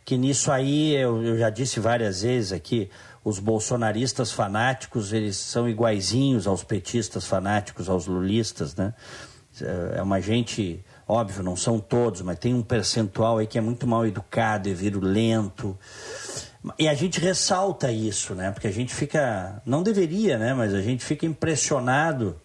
[0.05, 2.91] Que nisso aí, eu, eu já disse várias vezes aqui,
[3.25, 8.95] os bolsonaristas fanáticos, eles são iguaizinhos aos petistas fanáticos, aos lulistas, né?
[9.95, 13.87] É uma gente, óbvio, não são todos, mas tem um percentual aí que é muito
[13.87, 15.79] mal educado, é virulento.
[16.79, 18.51] E a gente ressalta isso, né?
[18.51, 20.53] Porque a gente fica, não deveria, né?
[20.53, 22.41] Mas a gente fica impressionado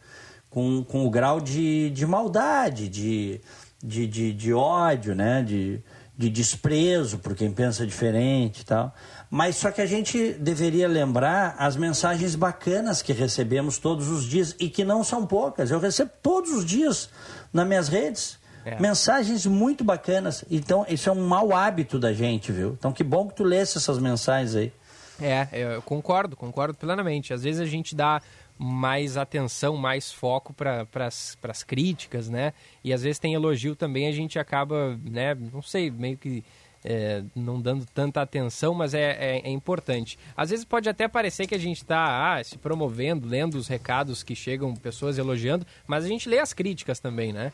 [0.49, 3.41] com, com o grau de, de maldade, de,
[3.83, 5.43] de, de, de ódio, né?
[5.43, 5.83] De,
[6.17, 8.95] de desprezo por quem pensa diferente e tal.
[9.29, 14.55] Mas só que a gente deveria lembrar as mensagens bacanas que recebemos todos os dias
[14.57, 15.71] e que não são poucas.
[15.71, 17.09] Eu recebo todos os dias
[17.51, 18.81] nas minhas redes É.
[18.81, 20.43] mensagens muito bacanas.
[20.49, 22.75] Então, isso é um mau hábito da gente, viu?
[22.77, 24.73] Então, que bom que tu lesse essas mensagens aí.
[25.21, 27.33] É, eu concordo, concordo plenamente.
[27.33, 28.21] Às vezes a gente dá
[28.57, 32.53] mais atenção, mais foco para as críticas, né?
[32.83, 35.35] E às vezes tem elogio também, a gente acaba, né?
[35.35, 36.43] Não sei, meio que
[36.83, 40.19] é, não dando tanta atenção, mas é, é, é importante.
[40.37, 44.23] Às vezes pode até parecer que a gente está ah, se promovendo, lendo os recados
[44.23, 47.51] que chegam, pessoas elogiando, mas a gente lê as críticas também, né?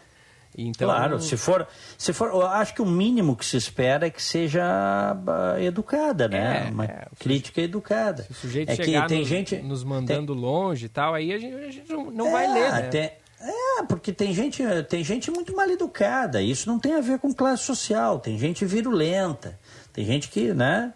[0.58, 1.66] Então, Claro, se for,
[1.98, 6.28] se for, eu acho que o mínimo que se espera é que seja ah, educada,
[6.28, 6.68] né?
[6.68, 8.24] É, Uma é, crítica educada.
[8.24, 11.32] Se o sujeito é chegar que tem nos, gente nos mandando longe e tal, aí
[11.34, 12.82] a gente, a gente não, não vai É, ler, né?
[12.90, 13.12] tem-
[13.44, 16.42] é, porque tem gente, tem gente muito mal educada.
[16.42, 18.20] Isso não tem a ver com classe social.
[18.20, 19.60] Tem gente virulenta.
[19.92, 20.94] Tem gente que, né?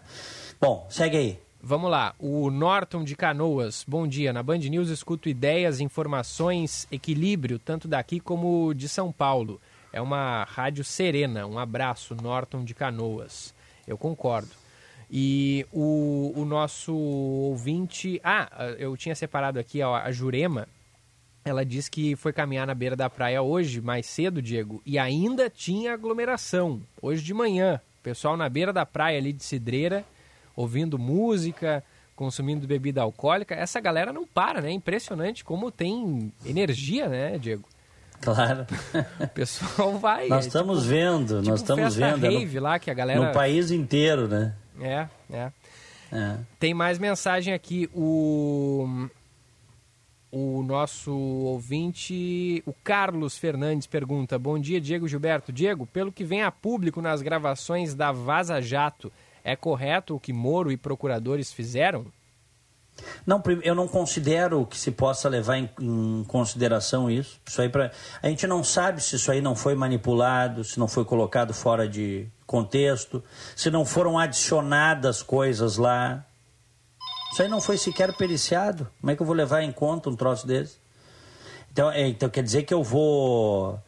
[0.60, 1.38] Bom, segue aí.
[1.60, 3.84] Vamos lá, o Norton de Canoas.
[3.88, 4.32] Bom dia.
[4.32, 9.60] Na Band News escuto ideias, informações, equilíbrio, tanto daqui como de São Paulo.
[9.92, 11.46] É uma rádio serena.
[11.46, 13.54] Um abraço, Norton de Canoas.
[13.86, 14.50] Eu concordo.
[15.10, 18.20] E o, o nosso ouvinte.
[18.22, 18.48] Ah,
[18.78, 20.68] eu tinha separado aqui ó, a Jurema.
[21.44, 25.48] Ela disse que foi caminhar na beira da praia hoje, mais cedo, Diego, e ainda
[25.48, 26.82] tinha aglomeração.
[27.00, 30.04] Hoje de manhã, pessoal na beira da praia ali de Cidreira,
[30.56, 31.84] ouvindo música,
[32.16, 33.54] consumindo bebida alcoólica.
[33.54, 34.70] Essa galera não para, né?
[34.72, 37.64] Impressionante como tem energia, né, Diego?
[38.22, 38.66] Claro.
[39.20, 40.26] O pessoal vai.
[40.28, 42.24] Nós é estamos tipo- vendo, tipo nós estamos vendo.
[42.26, 44.54] é no- rave lá que a galera No país inteiro, né?
[44.80, 45.52] É, é.
[46.10, 46.36] É.
[46.58, 47.90] Tem mais mensagem aqui.
[47.92, 49.08] O,
[50.30, 55.52] o nosso ouvinte, o Carlos Fernandes, pergunta: Bom dia, Diego Gilberto.
[55.52, 59.12] Diego, pelo que vem a público nas gravações da Vaza Jato,
[59.46, 62.06] é correto o que Moro e procuradores fizeram?
[63.24, 67.40] Não, eu não considero que se possa levar em, em consideração isso.
[67.46, 70.88] Isso aí pra, a gente não sabe se isso aí não foi manipulado, se não
[70.88, 73.22] foi colocado fora de contexto,
[73.54, 76.24] se não foram adicionadas coisas lá.
[77.32, 78.90] Isso aí não foi sequer periciado.
[79.00, 80.78] Como é que eu vou levar em conta um troço desse?
[81.70, 83.78] Então, é, então quer dizer que eu vou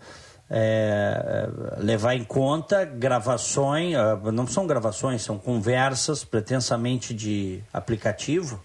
[0.50, 8.62] é, levar em conta gravações, ah, não são gravações, são conversas pretensamente de aplicativo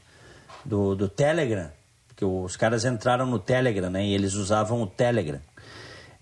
[0.63, 1.69] do, do Telegram,
[2.07, 4.05] porque os caras entraram no Telegram, né?
[4.05, 5.41] E eles usavam o Telegram.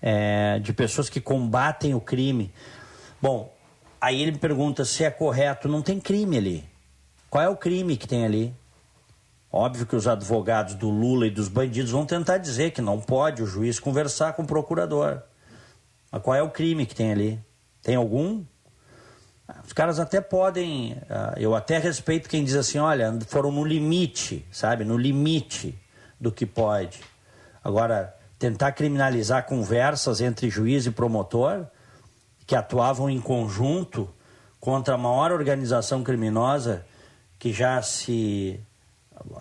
[0.01, 2.51] É, de pessoas que combatem o crime.
[3.21, 3.53] Bom,
[3.99, 5.67] aí ele me pergunta se é correto.
[5.67, 6.63] Não tem crime ali.
[7.29, 8.51] Qual é o crime que tem ali?
[9.53, 13.43] Óbvio que os advogados do Lula e dos bandidos vão tentar dizer que não pode
[13.43, 15.21] o juiz conversar com o procurador.
[16.11, 17.39] Mas qual é o crime que tem ali?
[17.81, 18.43] Tem algum?
[19.65, 20.97] Os caras até podem.
[21.09, 24.83] ah, eu até respeito quem diz assim: olha, foram no limite, sabe?
[24.83, 25.79] No limite
[26.19, 26.99] do que pode.
[27.63, 31.65] Agora, tentar criminalizar conversas entre juiz e promotor,
[32.45, 34.09] que atuavam em conjunto
[34.59, 36.85] contra a maior organização criminosa
[37.39, 38.59] que já se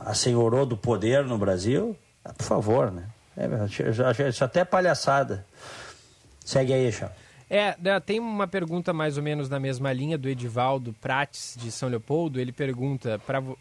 [0.00, 1.96] assenhorou do poder no Brasil,
[2.36, 3.06] por favor, né?
[3.36, 5.46] É, isso até palhaçada.
[6.50, 7.12] Segue aí, Chá.
[7.48, 11.70] É, né, tem uma pergunta mais ou menos na mesma linha do Edivaldo Prates, de
[11.70, 12.40] São Leopoldo.
[12.40, 13.20] Ele pergunta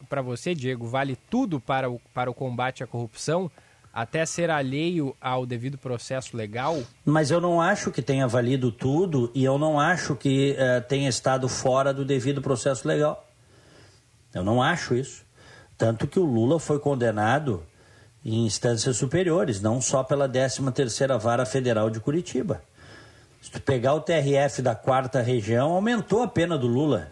[0.10, 3.50] para você, Diego, vale tudo para o, para o combate à corrupção,
[3.94, 6.82] até ser alheio ao devido processo legal?
[7.06, 11.10] Mas eu não acho que tenha valido tudo e eu não acho que eh, tenha
[11.10, 13.28] estado fora do devido processo legal.
[14.34, 15.24] Eu não acho isso.
[15.78, 17.64] Tanto que o Lula foi condenado
[18.26, 22.62] em instâncias superiores, não só pela 13ª Vara Federal de Curitiba.
[23.42, 27.12] Se tu pegar o TRF da quarta região, aumentou a pena do Lula.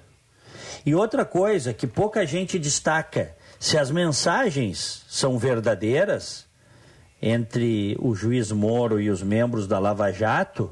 [0.85, 6.45] E outra coisa que pouca gente destaca, se as mensagens são verdadeiras
[7.21, 10.71] entre o juiz Moro e os membros da Lava Jato,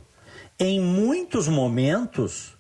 [0.60, 2.56] em muitos momentos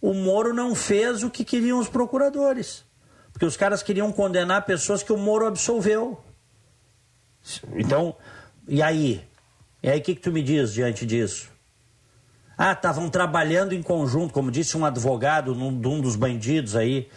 [0.00, 2.84] o Moro não fez o que queriam os procuradores.
[3.32, 6.22] Porque os caras queriam condenar pessoas que o Moro absolveu.
[7.74, 8.16] Então,
[8.66, 9.24] e aí?
[9.82, 11.49] E aí o que, que tu me diz diante disso?
[12.62, 17.08] Ah, estavam trabalhando em conjunto, como disse um advogado num, de um dos bandidos aí.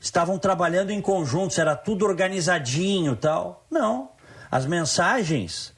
[0.00, 3.64] Estavam trabalhando em conjunto, era tudo organizadinho tal.
[3.70, 4.10] Não.
[4.50, 5.72] As mensagens,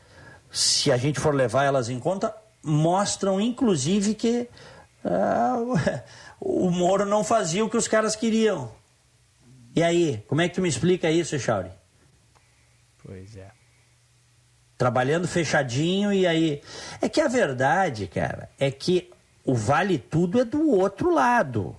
[0.50, 2.34] se a gente for levar elas em conta,
[2.64, 4.48] mostram inclusive que
[5.04, 5.58] ah,
[6.40, 8.72] o Moro não fazia o que os caras queriam.
[9.74, 11.70] E aí, como é que tu me explica isso, Chauri?
[13.04, 13.55] Pois é
[14.76, 16.62] trabalhando fechadinho e aí.
[17.00, 19.10] É que a verdade, cara, é que
[19.44, 21.76] o vale tudo é do outro lado.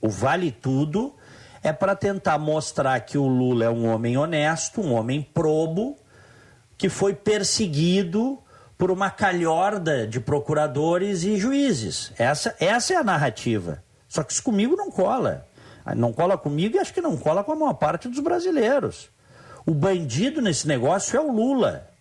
[0.00, 1.14] O vale tudo
[1.62, 5.96] é para tentar mostrar que o Lula é um homem honesto, um homem probo,
[6.76, 8.38] que foi perseguido
[8.76, 12.12] por uma calhorda de procuradores e juízes.
[12.18, 13.84] Essa, essa é a narrativa.
[14.08, 15.46] Só que isso comigo não cola.
[15.96, 19.08] Não cola comigo e acho que não cola com a maior parte dos brasileiros.
[19.64, 21.91] O bandido nesse negócio é o Lula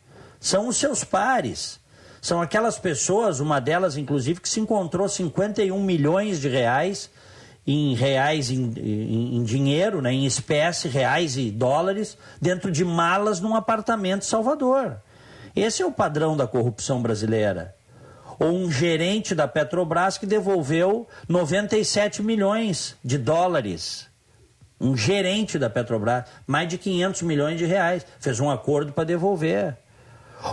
[0.42, 1.80] são os seus pares.
[2.20, 7.10] São aquelas pessoas, uma delas inclusive, que se encontrou 51 milhões de reais
[7.66, 13.40] em reais em, em, em, dinheiro, né, em espécie, reais e dólares, dentro de malas
[13.40, 14.98] num apartamento em Salvador.
[15.56, 17.76] Esse é o padrão da corrupção brasileira.
[18.40, 24.08] Ou um gerente da Petrobras que devolveu 97 milhões de dólares.
[24.80, 29.78] Um gerente da Petrobras, mais de 500 milhões de reais, fez um acordo para devolver.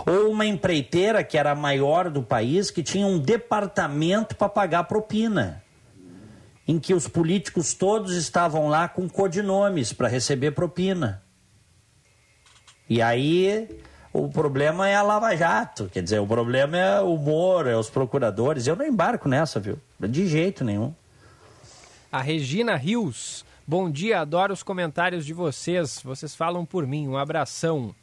[0.05, 4.83] Ou uma empreiteira que era a maior do país, que tinha um departamento para pagar
[4.83, 5.63] propina,
[6.67, 11.23] em que os políticos todos estavam lá com codinomes para receber propina.
[12.87, 13.67] E aí
[14.11, 17.89] o problema é a Lava Jato, quer dizer, o problema é o Moro, é os
[17.89, 18.67] procuradores.
[18.67, 19.79] Eu não embarco nessa, viu?
[19.99, 20.93] De jeito nenhum.
[22.11, 23.45] A Regina Rios.
[23.67, 26.01] Bom dia, adoro os comentários de vocês.
[26.03, 27.07] Vocês falam por mim.
[27.07, 27.93] Um abração.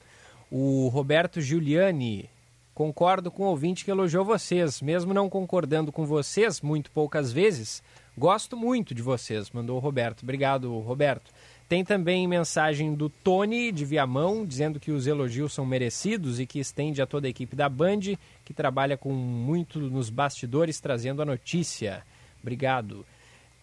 [0.51, 2.31] O Roberto Giuliani,
[2.75, 7.83] concordo com o ouvinte que elogiou vocês, mesmo não concordando com vocês muito poucas vezes,
[8.17, 10.23] gosto muito de vocês, mandou o Roberto.
[10.23, 11.33] Obrigado, Roberto.
[11.69, 16.61] Tem também mensagem do Tony de Viamão, dizendo que os elogios são merecidos e que
[16.61, 21.25] estende a toda a equipe da Band, que trabalha com muito nos bastidores trazendo a
[21.25, 22.05] notícia.
[22.41, 23.05] Obrigado.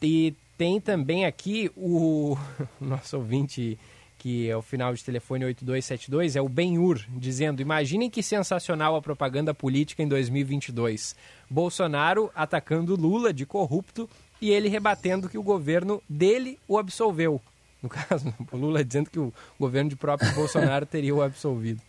[0.01, 2.37] E tem também aqui o
[2.81, 3.79] nosso ouvinte
[4.23, 9.01] que é o final de telefone 8272, é o Benhur, dizendo: Imaginem que sensacional a
[9.01, 11.13] propaganda política em 2022.
[11.49, 14.09] Bolsonaro atacando Lula de corrupto
[14.41, 17.41] e ele rebatendo que o governo dele o absolveu.
[17.81, 21.81] No caso, o Lula dizendo que o governo de próprio Bolsonaro teria o absolvido.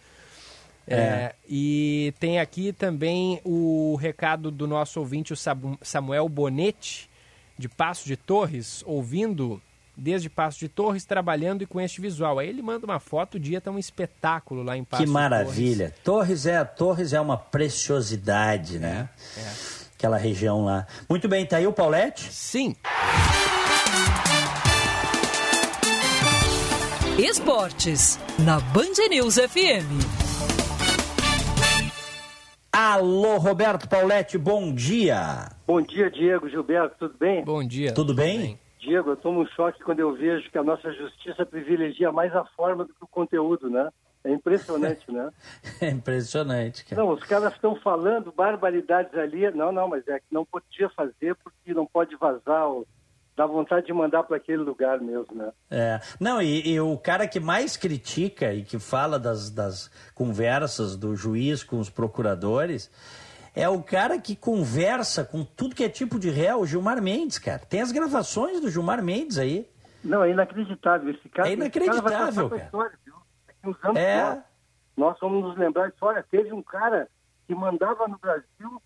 [0.89, 0.97] É.
[0.97, 5.37] É, e tem aqui também o recado do nosso ouvinte, o
[5.83, 7.09] Samuel Bonetti,
[7.57, 9.63] de Passo de Torres, ouvindo
[9.97, 12.39] desde Passo de Torres, trabalhando e com este visual.
[12.39, 15.95] Aí ele manda uma foto, o dia tá um espetáculo lá em Passo Que maravilha.
[16.03, 16.45] Torres.
[16.45, 19.09] Torres é, Torres é uma preciosidade, né?
[19.37, 19.53] É, é.
[19.97, 20.87] Aquela região lá.
[21.09, 22.33] Muito bem, tá aí o Paulette?
[22.33, 22.75] Sim.
[27.19, 30.25] Esportes, na Band News FM.
[32.73, 35.49] Alô, Roberto Paulette, bom dia.
[35.65, 37.45] Bom dia, Diego, Gilberto, tudo bem?
[37.45, 37.93] Bom dia.
[37.93, 38.39] Tudo, tudo bem?
[38.41, 38.59] bem?
[38.85, 42.45] Diego, eu tomo um choque quando eu vejo que a nossa justiça privilegia mais a
[42.45, 43.89] forma do que o conteúdo, né?
[44.23, 45.31] É impressionante, né?
[45.81, 46.85] é impressionante.
[46.85, 47.03] Cara.
[47.03, 49.51] Não, os caras estão falando barbaridades ali.
[49.51, 52.67] Não, não, mas é que não podia fazer porque não pode vazar.
[52.67, 52.87] Ou...
[53.37, 55.53] Dá vontade de mandar para aquele lugar mesmo, né?
[55.71, 56.01] É.
[56.21, 61.17] Não, e, e, o cara que mais critica e que fala das, das conversas do
[61.17, 62.91] juiz com os procuradores
[63.55, 67.39] é o cara que conversa com tudo que é tipo de réu, o Gilmar Mendes,
[67.39, 67.61] cara.
[67.61, 69.69] Tem as gravações do Gilmar Mendes aí.
[70.03, 71.11] Não, é inacreditável.
[71.11, 72.65] Esse cara, é inacreditável, cara.
[72.65, 72.99] História,
[73.99, 74.23] é...
[74.23, 74.39] nós,
[74.97, 76.05] nós vamos nos lembrar disso.
[76.05, 77.09] Olha, teve um cara
[77.47, 78.83] que mandava no Brasil,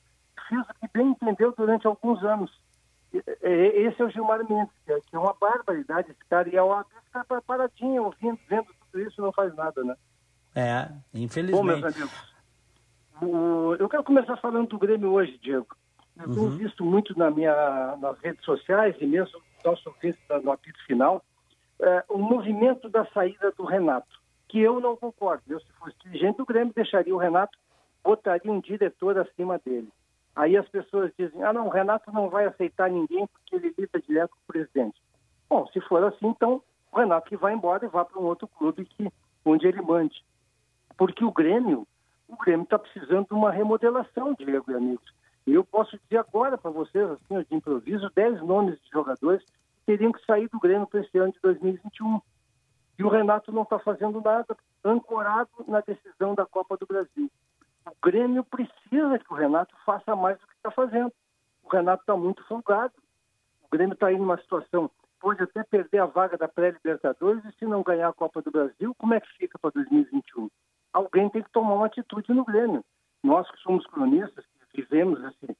[0.48, 2.50] fez o que bem entendeu durante alguns anos.
[3.12, 6.48] Esse é o Gilmar Mendes, que é uma barbaridade esse cara.
[6.48, 9.96] E é uma fica paradinho, ouvindo, vendo tudo isso, não faz nada, né?
[10.54, 11.60] É, infelizmente.
[11.60, 12.34] Bom, meus amigos,
[13.78, 15.76] eu quero começar falando do Grêmio hoje, Diego.
[16.16, 16.34] Eu uhum.
[16.34, 21.22] tenho visto muito na minha, nas redes sociais e mesmo nosso ouvinte no apito final,
[21.80, 25.42] é, o movimento da saída do Renato, que eu não concordo.
[25.48, 27.56] Eu, se fosse dirigente do Grêmio, deixaria o Renato,
[28.02, 29.88] botaria um diretor acima dele.
[30.34, 34.00] Aí as pessoas dizem, ah não, o Renato não vai aceitar ninguém porque ele lida
[34.00, 35.00] direto com o presidente.
[35.48, 36.62] Bom, se for assim, então
[36.92, 39.10] o Renato que vai embora e vá para um outro clube que,
[39.44, 40.24] onde ele mande.
[40.96, 41.86] Porque o Grêmio,
[42.28, 45.12] o Grêmio está precisando de uma remodelação, Diego e amigos.
[45.46, 49.86] E eu posso dizer agora para vocês, assim, de improviso, 10 nomes de jogadores que
[49.86, 52.20] teriam que sair do Grêmio para esse ano de 2021.
[52.98, 57.30] E o Renato não está fazendo nada, ancorado na decisão da Copa do Brasil.
[57.86, 61.12] O Grêmio precisa que o Renato faça mais do que está fazendo.
[61.64, 62.92] O Renato está muito folgado.
[63.62, 67.66] O Grêmio está aí numa situação, pode até perder a vaga da pré-Libertadores e se
[67.66, 70.48] não ganhar a Copa do Brasil, como é que fica para 2021?
[70.92, 72.84] Alguém tem que tomar uma atitude no Grêmio.
[73.22, 75.56] Nós que somos cronistas, que vivemos esse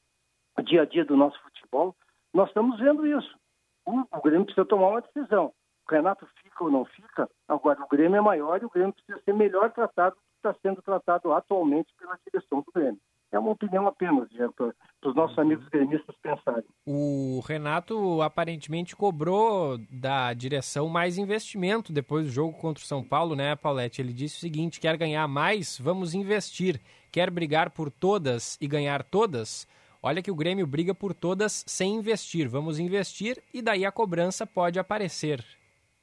[0.64, 1.94] dia a dia do nosso futebol,
[2.32, 3.38] nós estamos vendo isso.
[3.86, 5.52] O, o Grêmio precisa tomar uma decisão.
[5.88, 9.20] O Renato fica ou não fica, agora o Grêmio é maior e o Grêmio precisa
[9.24, 13.00] ser melhor tratado está sendo tratado atualmente pela direção do Grêmio.
[13.30, 14.72] É uma opinião apenas, para
[15.04, 15.44] os nossos uhum.
[15.44, 16.64] amigos gremistas pensarem.
[16.86, 23.36] O Renato aparentemente cobrou da direção mais investimento depois do jogo contra o São Paulo,
[23.36, 24.00] né, Paulette?
[24.00, 25.78] Ele disse o seguinte: quer ganhar mais?
[25.78, 26.80] Vamos investir.
[27.12, 29.66] Quer brigar por todas e ganhar todas?
[30.02, 32.48] Olha que o Grêmio briga por todas sem investir.
[32.48, 35.44] Vamos investir e daí a cobrança pode aparecer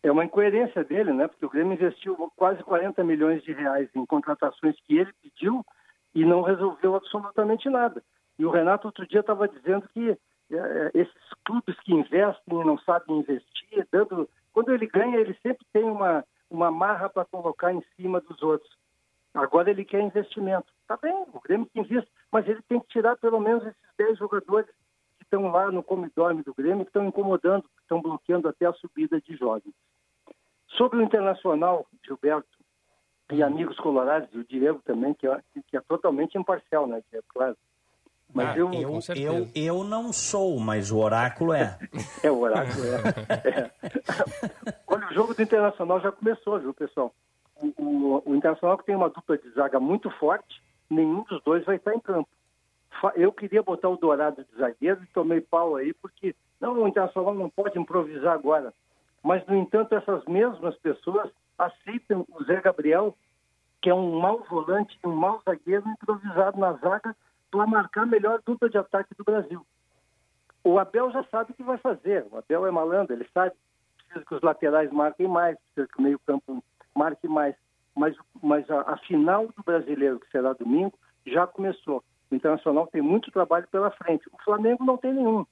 [0.08, 1.28] é uma incoerência dele, né?
[1.28, 5.66] Porque o Grêmio investiu quase 40 milhões de reais em contratações que ele pediu
[6.16, 8.02] e não resolveu absolutamente nada.
[8.40, 10.18] E o Renato outro dia estava dizendo que
[10.52, 15.38] é, é, esses clubes que investem e não sabem investir, dando, quando ele ganha, ele
[15.44, 18.72] sempre tem uma, uma marra para colocar em cima dos outros.
[19.34, 20.72] Agora ele quer investimento.
[20.88, 24.18] Tá bem, o Grêmio que investe, mas ele tem que tirar pelo menos esses 10
[24.18, 24.70] jogadores
[25.18, 28.74] que estão lá no comidorme do Grêmio, que estão incomodando, que estão bloqueando até a
[28.74, 29.74] subida de jovens.
[30.70, 32.48] Sobre o internacional, Gilberto,
[33.32, 37.26] e amigos colorados, o Diego também, que é, que é totalmente imparcial, né, Diego?
[37.30, 37.58] Claro.
[38.34, 41.78] Mas ah, eu, eu, eu, eu não sou, mas o oráculo é.
[42.22, 43.02] é, o oráculo é.
[43.50, 43.72] é.
[44.88, 47.14] Olha, o jogo do Internacional já começou, viu, pessoal?
[47.56, 51.64] O, o, o, Internacional que tem uma dupla de zaga muito forte, nenhum dos dois
[51.64, 52.28] vai estar em campo.
[53.16, 57.34] Eu queria botar o Dourado de zagueiro e tomei pau aí, porque não, o Internacional
[57.34, 58.74] não pode improvisar agora.
[59.24, 63.16] Mas, no entanto, essas mesmas pessoas aceitam o Zé Gabriel,
[63.82, 67.16] que é um mau volante, um mau zagueiro improvisado na zaga
[67.52, 69.66] para marcar a melhor dupla de ataque do Brasil.
[70.64, 72.26] O Abel já sabe o que vai fazer.
[72.32, 73.56] O Abel é malandro, ele sabe.
[73.98, 76.64] Precisa que os laterais marquem mais, precisa que o meio-campo
[76.96, 77.56] marque mais.
[77.96, 82.04] Mas, mas a, a final do brasileiro, que será domingo, já começou.
[82.30, 84.28] O Internacional tem muito trabalho pela frente.
[84.34, 85.42] O Flamengo não tem nenhum.
[85.42, 85.48] O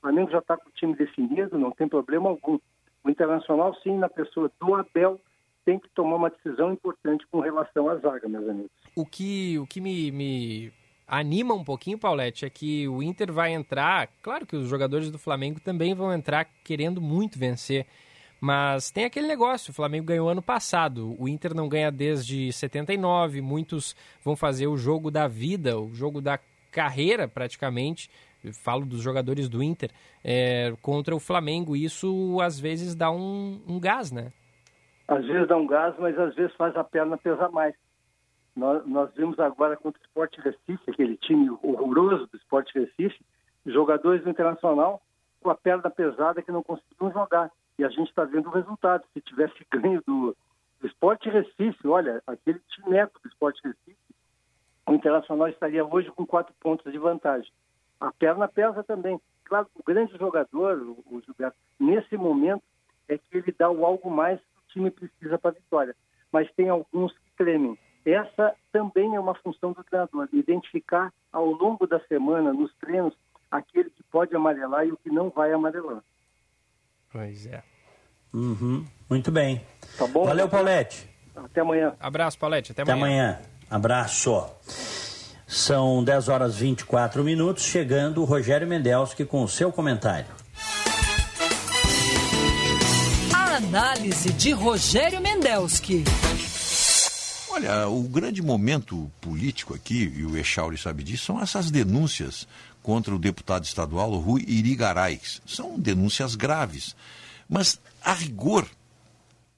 [0.00, 2.58] Flamengo já está com o time definido, não tem problema algum.
[3.04, 5.20] O Internacional, sim, na pessoa do Abel,
[5.64, 8.70] tem que tomar uma decisão importante com relação à zaga, meus amigos.
[8.94, 10.72] O que, o que me, me
[11.06, 14.08] anima um pouquinho, Paulette, é que o Inter vai entrar.
[14.22, 17.86] Claro que os jogadores do Flamengo também vão entrar querendo muito vencer.
[18.40, 23.40] Mas tem aquele negócio, o Flamengo ganhou ano passado, o Inter não ganha desde 79,
[23.40, 26.38] muitos vão fazer o jogo da vida, o jogo da
[26.70, 28.10] carreira praticamente,
[28.52, 29.90] falo dos jogadores do Inter,
[30.22, 31.74] é, contra o Flamengo.
[31.74, 34.30] Isso às vezes dá um, um, gás, né?
[35.06, 37.74] Às vezes dá um gás, mas às vezes faz a perna pesar mais.
[38.56, 43.20] Nós, nós vimos agora contra o Sport Recife, aquele time horroroso do Sport Recife,
[43.66, 45.02] jogadores do Internacional
[45.44, 47.50] com a perna pesada que não conseguiam jogar.
[47.78, 49.04] E a gente está vendo o resultado.
[49.12, 50.34] Se tivesse ganho do,
[50.80, 53.98] do Sport Recife, olha, aquele time do Sport Recife,
[54.86, 57.50] o Internacional estaria hoje com quatro pontos de vantagem.
[58.00, 59.20] A perna pesa também.
[59.44, 62.62] Claro, o grande jogador, o, Gilberto, nesse momento,
[63.08, 64.40] é que ele dá o algo mais
[64.74, 65.96] time precisa para a vitória.
[66.30, 67.78] Mas tem alguns que tremem.
[68.04, 73.14] Essa também é uma função do treinador, identificar ao longo da semana, nos treinos,
[73.50, 76.02] aquele que pode amarelar e o que não vai amarelar.
[77.10, 77.62] Pois é.
[78.32, 78.84] Uhum.
[79.08, 79.64] Muito bem.
[79.96, 80.26] Tá bom?
[80.26, 81.08] Valeu, Paulette.
[81.34, 81.94] Até amanhã.
[81.98, 82.72] Abraço, Paulette.
[82.72, 82.96] Até amanhã.
[82.96, 83.38] Até amanhã.
[83.70, 84.46] Abraço.
[85.46, 90.43] São 10 horas 24 minutos, chegando o Rogério Mendelski com o seu comentário.
[93.74, 96.04] Análise de Rogério Mendelski.
[97.50, 102.46] Olha, o grande momento político aqui, e o Echauri sabe disso, são essas denúncias
[102.84, 105.20] contra o deputado estadual Rui Irigaray.
[105.44, 106.94] São denúncias graves.
[107.48, 108.64] Mas, a rigor,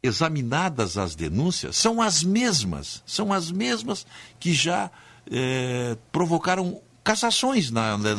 [0.02, 4.06] examinadas as denúncias, são as mesmas, são as mesmas
[4.40, 4.90] que já
[5.30, 8.16] é, provocaram cassações na, na,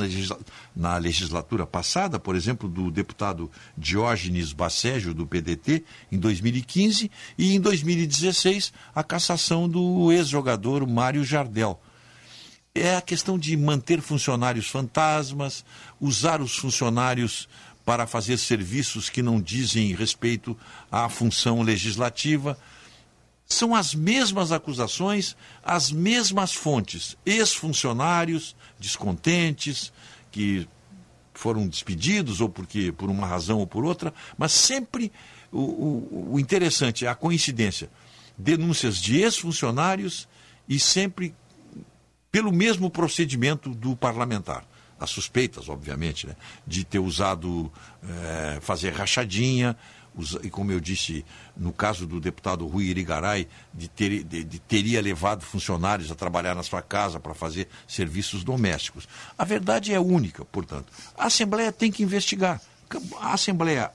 [0.73, 7.59] na, legislatura passada, por exemplo, do deputado Diógenes Bacégio, do PDT, em 2015, e em
[7.59, 11.77] 2016 a cassação do ex-jogador Mário Jardel.
[12.73, 15.65] É a questão de manter funcionários fantasmas,
[15.99, 17.49] usar os funcionários
[17.83, 20.57] para fazer serviços que não dizem respeito
[20.89, 22.57] à função legislativa.
[23.47, 27.17] São as mesmas acusações, as mesmas fontes.
[27.25, 29.93] Ex-funcionários descontentes,
[30.31, 30.67] que
[31.33, 35.11] foram despedidos ou porque por uma razão ou por outra, mas sempre
[35.51, 37.89] o, o, o interessante é a coincidência.
[38.37, 40.27] Denúncias de ex-funcionários
[40.67, 41.33] e sempre
[42.31, 44.65] pelo mesmo procedimento do parlamentar.
[44.99, 46.35] As suspeitas, obviamente, né,
[46.65, 47.71] de ter usado,
[48.03, 49.77] é, fazer rachadinha,
[50.43, 55.01] e como eu disse, no caso do deputado Rui Irigaray, de, ter, de, de teria
[55.01, 59.07] levado funcionários a trabalhar na sua casa para fazer serviços domésticos.
[59.37, 60.91] A verdade é única, portanto.
[61.17, 62.61] A Assembleia tem que investigar.
[63.19, 63.91] A Assembleia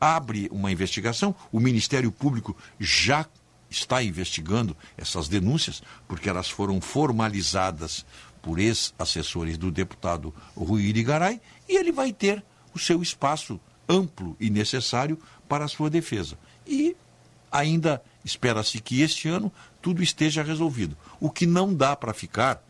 [0.00, 3.26] abre uma investigação, o Ministério Público já
[3.70, 8.04] está investigando essas denúncias, porque elas foram formalizadas
[8.42, 12.44] por ex-assessores do deputado Rui Irigaray, e ele vai ter
[12.74, 15.18] o seu espaço amplo e necessário
[15.48, 16.38] para a sua defesa.
[16.66, 16.96] E
[17.50, 20.96] ainda espera-se que este ano tudo esteja resolvido.
[21.20, 22.62] O que não dá para ficar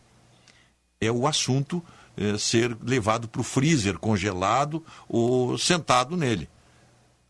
[1.01, 1.83] é o assunto
[2.16, 6.49] eh, ser levado para o freezer congelado ou sentado nele.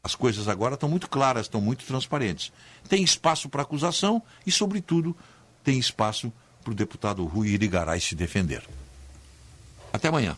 [0.02, 2.52] As coisas agora estão muito claras, estão muito transparentes.
[2.88, 5.16] Tem espaço para acusação e, sobretudo,
[5.62, 6.30] tem espaço
[6.62, 8.62] para o deputado Rui Irigaray se defender.
[9.92, 10.36] Até amanhã.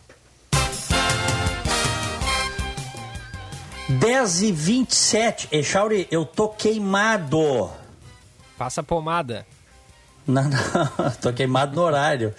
[3.89, 7.69] 10 e 27 Echauri, eu tô queimado.
[8.57, 9.45] Passa pomada.
[10.27, 12.35] Não, não, tô queimado no horário.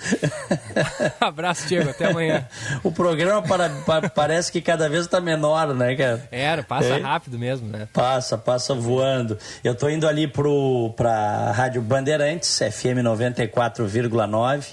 [1.19, 2.47] Abraço, Diego, até amanhã.
[2.85, 6.29] o programa para, para, parece que cada vez está menor, né, cara?
[6.31, 7.01] Era, passa é?
[7.01, 7.89] rápido mesmo, né?
[7.95, 9.39] Passa, passa voando.
[9.65, 14.67] Eu tô indo ali pro, pra Rádio Bandeirantes, FM 94,9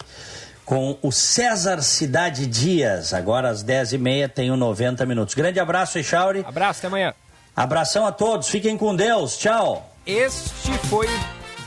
[0.66, 3.14] com o César Cidade Dias.
[3.14, 5.36] Agora às 10h30 tenho 90 minutos.
[5.36, 6.44] Grande abraço, Echauri.
[6.46, 7.14] Abraço, até amanhã.
[7.56, 9.38] Abração a todos, fiquem com Deus.
[9.38, 9.96] Tchau.
[10.06, 11.08] Este foi.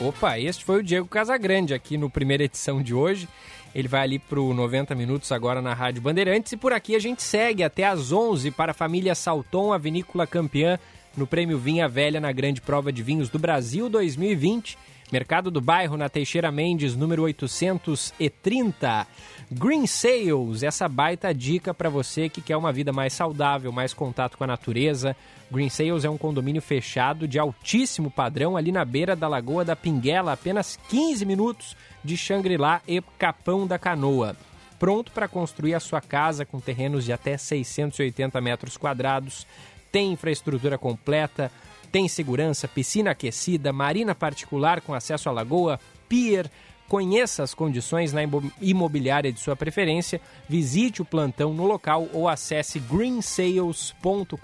[0.01, 3.29] Opa, este foi o Diego Casagrande aqui no primeira edição de hoje.
[3.75, 6.53] Ele vai ali para o 90 Minutos agora na Rádio Bandeirantes.
[6.53, 10.27] E por aqui a gente segue até às 11 para a família Salton, a vinícola
[10.27, 10.79] campeã
[11.17, 14.79] no Prêmio Vinha Velha na Grande Prova de Vinhos do Brasil 2020.
[15.11, 19.07] Mercado do Bairro, na Teixeira Mendes, número 830.
[19.51, 24.37] Green Sales, essa baita dica para você que quer uma vida mais saudável, mais contato
[24.37, 25.17] com a natureza.
[25.51, 29.75] Green Sales é um condomínio fechado de altíssimo padrão ali na beira da Lagoa da
[29.75, 34.37] Pinguela, apenas 15 minutos de Xangri-Lá e Capão da Canoa.
[34.79, 39.47] Pronto para construir a sua casa com terrenos de até 680 metros quadrados.
[39.91, 41.51] Tem infraestrutura completa,
[41.91, 46.51] tem segurança, piscina aquecida, marina particular com acesso à lagoa, pier.
[46.89, 48.21] Conheça as condições na
[48.63, 54.39] imobiliária de sua preferência, visite o plantão no local ou acesse greensales.com.br.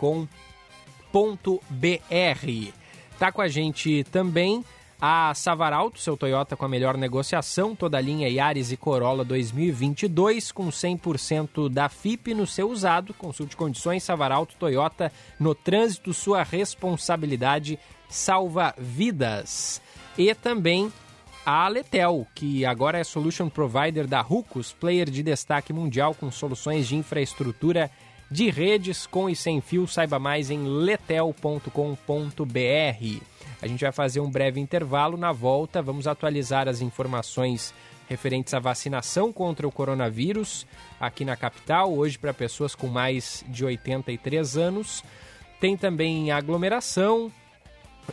[3.18, 4.62] Tá com a gente também
[5.06, 10.50] a Savaralto, seu Toyota com a melhor negociação, toda a linha Yaris e Corolla 2022
[10.50, 13.12] com 100% da FIP no seu usado.
[13.12, 17.78] Consulte condições Savaralto Toyota no trânsito, sua responsabilidade
[18.08, 19.82] salva vidas.
[20.16, 20.90] E também
[21.44, 26.88] a Letel, que agora é solution provider da Rucos, player de destaque mundial com soluções
[26.88, 27.90] de infraestrutura
[28.30, 29.86] de redes com e sem fio.
[29.86, 33.33] Saiba mais em letel.com.br.
[33.64, 35.16] A gente vai fazer um breve intervalo.
[35.16, 37.72] Na volta, vamos atualizar as informações
[38.06, 40.66] referentes à vacinação contra o coronavírus
[41.00, 45.02] aqui na capital, hoje para pessoas com mais de 83 anos.
[45.58, 47.32] Tem também aglomeração,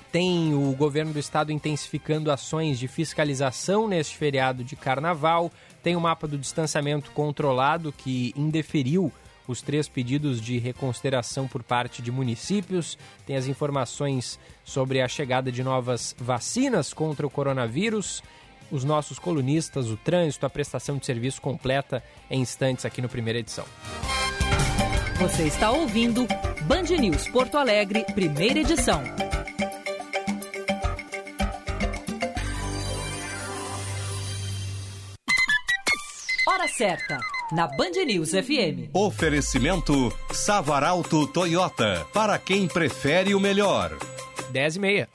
[0.10, 5.52] tem o governo do estado intensificando ações de fiscalização neste feriado de carnaval,
[5.84, 9.12] tem o mapa do distanciamento controlado que indeferiu
[9.52, 15.52] os três pedidos de reconsideração por parte de municípios, tem as informações sobre a chegada
[15.52, 18.24] de novas vacinas contra o coronavírus,
[18.72, 23.40] os nossos colunistas, o trânsito, a prestação de serviço completa em instantes aqui no primeira
[23.40, 23.66] edição.
[25.20, 26.26] Você está ouvindo
[26.64, 29.04] Band News Porto Alegre, primeira edição.
[36.48, 38.90] Hora certa na Band News FM.
[38.94, 43.98] Oferecimento Savaralto Toyota, para quem prefere o melhor.
[44.52, 45.10] 10 e meia.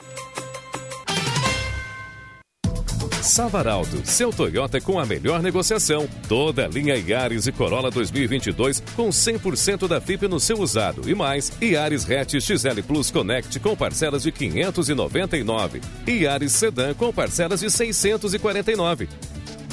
[3.22, 6.08] Savaralto, seu Toyota com a melhor negociação.
[6.28, 11.14] Toda a linha Yaris e Corolla 2022 com 100% da FIP no seu usado e
[11.14, 11.52] mais.
[11.60, 17.70] Yaris Hatch XL Plus Connect com parcelas de 599 e Yaris Sedan com parcelas de
[17.70, 19.08] 649.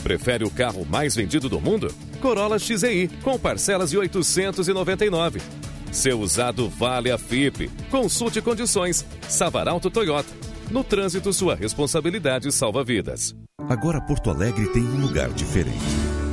[0.02, 1.94] Prefere o carro mais vendido do mundo?
[2.24, 5.42] Corolla XEI com parcelas de 899.
[5.92, 7.70] Seu usado vale a FIP.
[7.92, 9.06] Consulte condições.
[9.28, 10.30] Savaralto Toyota.
[10.72, 13.36] No trânsito, sua responsabilidade salva vidas.
[13.68, 15.78] Agora Porto Alegre tem um lugar diferente.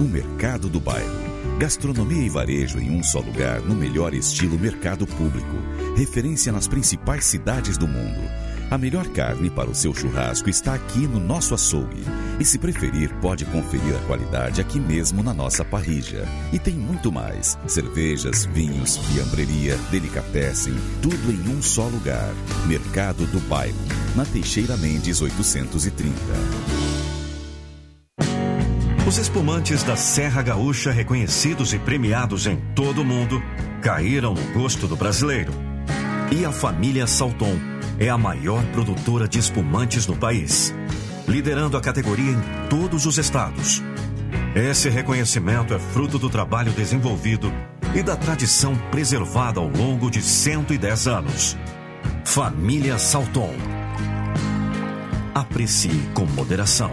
[0.00, 1.10] O Mercado do Bairro.
[1.58, 5.56] Gastronomia e varejo em um só lugar, no melhor estilo mercado público.
[5.96, 8.20] Referência nas principais cidades do mundo.
[8.70, 12.04] A melhor carne para o seu churrasco está aqui no nosso açougue.
[12.38, 16.24] E se preferir, pode conferir a qualidade aqui mesmo na nossa parrija.
[16.52, 22.32] E tem muito mais: cervejas, vinhos, fiambreria, delicatessen, tudo em um só lugar.
[22.66, 23.76] Mercado do Bairro,
[24.14, 26.14] na Teixeira Mendes 830.
[29.04, 33.42] Os espumantes da Serra Gaúcha, reconhecidos e premiados em todo o mundo,
[33.82, 35.52] caíram no gosto do brasileiro.
[36.30, 37.58] E a família Salton
[38.00, 40.74] é a maior produtora de espumantes no país,
[41.28, 43.82] liderando a categoria em todos os estados.
[44.54, 47.52] Esse reconhecimento é fruto do trabalho desenvolvido
[47.94, 51.56] e da tradição preservada ao longo de 110 anos.
[52.24, 53.54] Família Salton.
[55.34, 56.90] Aprecie com moderação.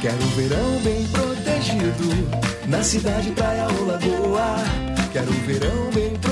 [0.00, 4.56] Quero um verão bem protegido, na cidade, praia ou lagoa.
[5.12, 6.31] Quero um verão bem protegido,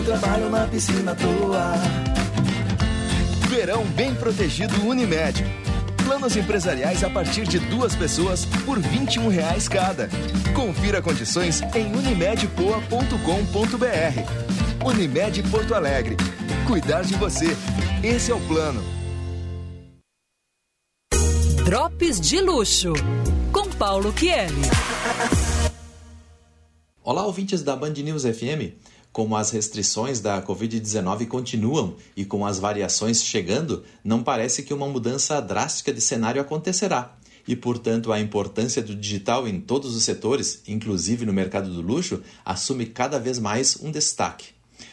[0.00, 1.74] no trabalho, na piscina à toa.
[3.48, 5.44] Verão bem protegido Unimed.
[6.04, 10.08] Planos empresariais a partir de duas pessoas por 21 reais cada.
[10.54, 14.84] Confira condições em unimedpoa.com.br.
[14.84, 16.16] Unimed Porto Alegre.
[16.66, 17.54] Cuidar de você.
[18.02, 18.82] Esse é o plano.
[21.64, 22.94] Drops de luxo
[23.52, 24.62] com Paulo Kieli.
[27.02, 28.74] Olá, ouvintes da Band News FM.
[29.12, 34.86] Como as restrições da Covid-19 continuam e com as variações chegando, não parece que uma
[34.86, 37.16] mudança drástica de cenário acontecerá.
[37.48, 42.22] E, portanto, a importância do digital em todos os setores, inclusive no mercado do luxo,
[42.44, 44.48] assume cada vez mais um destaque.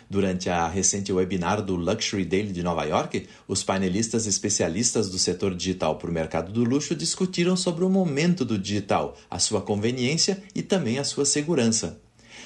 [0.10, 5.54] Durante a recente webinar do Luxury Daily de Nova York, os painelistas especialistas do setor
[5.54, 10.42] digital para o mercado do luxo discutiram sobre o momento do digital, a sua conveniência
[10.56, 12.02] e também a sua segurança.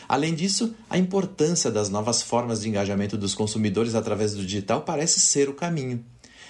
[0.07, 5.19] Além disso, a importância das novas formas de engajamento dos consumidores através do digital parece
[5.19, 6.03] ser o caminho.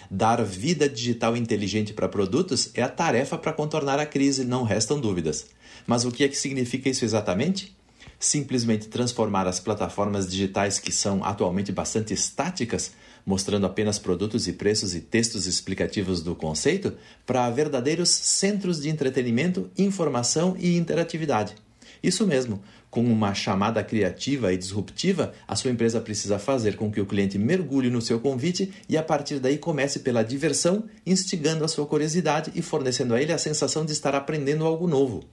[0.09, 4.99] Dar vida digital inteligente para produtos é a tarefa para contornar a crise, não restam
[4.99, 5.47] dúvidas.
[5.87, 7.75] Mas o que é que significa isso exatamente?
[8.19, 12.91] Simplesmente transformar as plataformas digitais que são atualmente bastante estáticas,
[13.25, 16.93] mostrando apenas produtos e preços e textos explicativos do conceito,
[17.25, 21.55] para verdadeiros centros de entretenimento, informação e interatividade.
[22.03, 26.99] Isso mesmo, com uma chamada criativa e disruptiva, a sua empresa precisa fazer com que
[26.99, 31.69] o cliente mergulhe no seu convite e a partir daí comece pela diversão, instigando a
[31.69, 35.23] sua curiosidade e fornecendo a ele a sensação de estar aprendendo algo novo.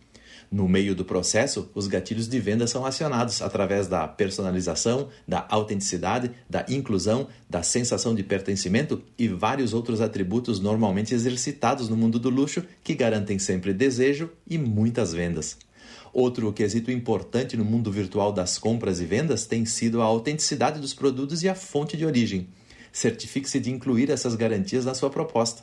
[0.51, 6.31] No meio do processo, os gatilhos de venda são acionados através da personalização, da autenticidade,
[6.49, 12.31] da inclusão, da sensação de pertencimento e vários outros atributos normalmente exercitados no mundo do
[12.31, 15.68] luxo que garantem sempre desejo e muitas vendas.
[16.13, 20.95] Outro quesito importante no mundo virtual das compras e vendas tem sido a autenticidade dos
[20.95, 22.49] produtos e a fonte de origem.
[22.93, 25.63] Certifique-se de incluir essas garantias na sua proposta.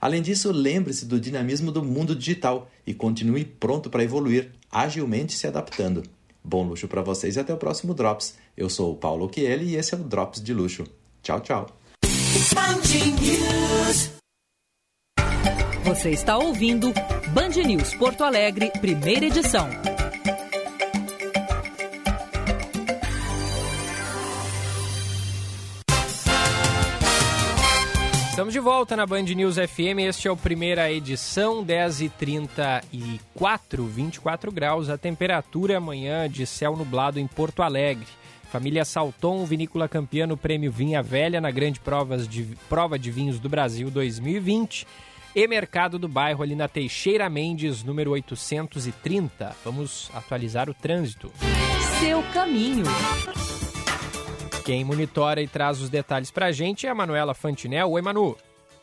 [0.00, 5.46] Além disso, lembre-se do dinamismo do mundo digital e continue pronto para evoluir, agilmente se
[5.46, 6.02] adaptando.
[6.42, 8.34] Bom luxo para vocês e até o próximo Drops.
[8.56, 10.84] Eu sou o Paulo Chieli e esse é o Drops de Luxo.
[11.22, 11.66] Tchau, tchau.
[15.84, 16.92] Você está ouvindo
[17.32, 19.68] Band News Porto Alegre, primeira edição.
[28.30, 30.00] Estamos de volta na Band News FM.
[30.08, 34.90] Este é o primeira edição, 10h34, 24 graus.
[34.90, 38.08] A temperatura amanhã de céu nublado em Porto Alegre.
[38.50, 43.38] Família Salton, vinícola campeã no Prêmio Vinha Velha na Grande Provas de, Prova de Vinhos
[43.38, 44.84] do Brasil 2020
[45.34, 49.54] e Mercado do Bairro ali na Teixeira Mendes, número 830.
[49.64, 51.32] Vamos atualizar o trânsito.
[52.00, 52.84] Seu caminho.
[54.64, 57.90] Quem monitora e traz os detalhes pra gente é a Manuela Fantinel.
[57.90, 58.36] Oi, Manu.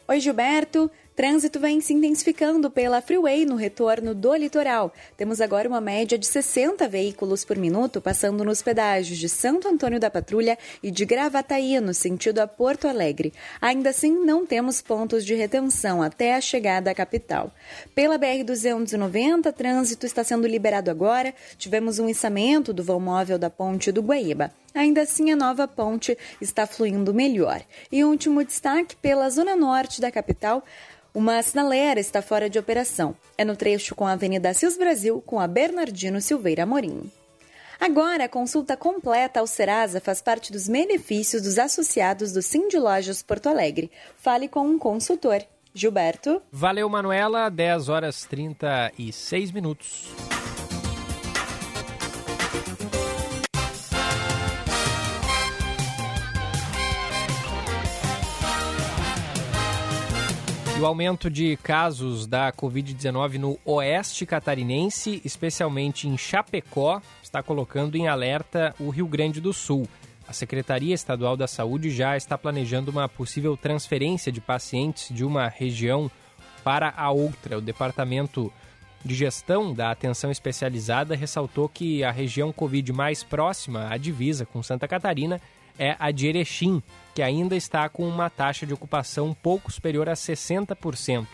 [0.08, 0.90] Oi, Gilberto.
[1.18, 4.94] Trânsito vem se intensificando pela Freeway no retorno do litoral.
[5.18, 10.00] Temos agora uma média de 60 veículos por minuto passando nos pedágios de Santo Antônio
[10.00, 13.34] da Patrulha e de Gravataí, no sentido a Porto Alegre.
[13.60, 17.52] Ainda assim, não temos pontos de retenção até a chegada à capital.
[17.96, 21.34] Pela BR-290, trânsito está sendo liberado agora.
[21.58, 24.52] Tivemos um içamento do vão móvel da ponte do Guaíba.
[24.72, 27.64] Ainda assim, a nova ponte está fluindo melhor.
[27.92, 30.64] E último destaque pela zona norte da capital.
[31.18, 33.16] Uma sinaleira está fora de operação.
[33.36, 37.12] É no trecho com a Avenida Cis Brasil com a Bernardino Silveira Amorim.
[37.80, 43.24] Agora, a consulta completa ao Serasa faz parte dos benefícios dos associados do Cindy Lojas
[43.24, 43.90] Porto Alegre.
[44.16, 45.42] Fale com um consultor.
[45.74, 46.40] Gilberto.
[46.52, 47.50] Valeu, Manuela.
[47.50, 50.14] 10 horas 36 minutos.
[60.78, 67.96] E o aumento de casos da Covid-19 no oeste catarinense, especialmente em Chapecó, está colocando
[67.96, 69.88] em alerta o Rio Grande do Sul.
[70.28, 75.48] A Secretaria Estadual da Saúde já está planejando uma possível transferência de pacientes de uma
[75.48, 76.12] região
[76.64, 77.58] para a outra.
[77.58, 78.54] O Departamento
[79.04, 84.62] de Gestão da Atenção Especializada ressaltou que a região Covid mais próxima à divisa com
[84.62, 85.42] Santa Catarina
[85.78, 86.82] é a de Erechim,
[87.14, 91.28] que ainda está com uma taxa de ocupação pouco superior a 60%.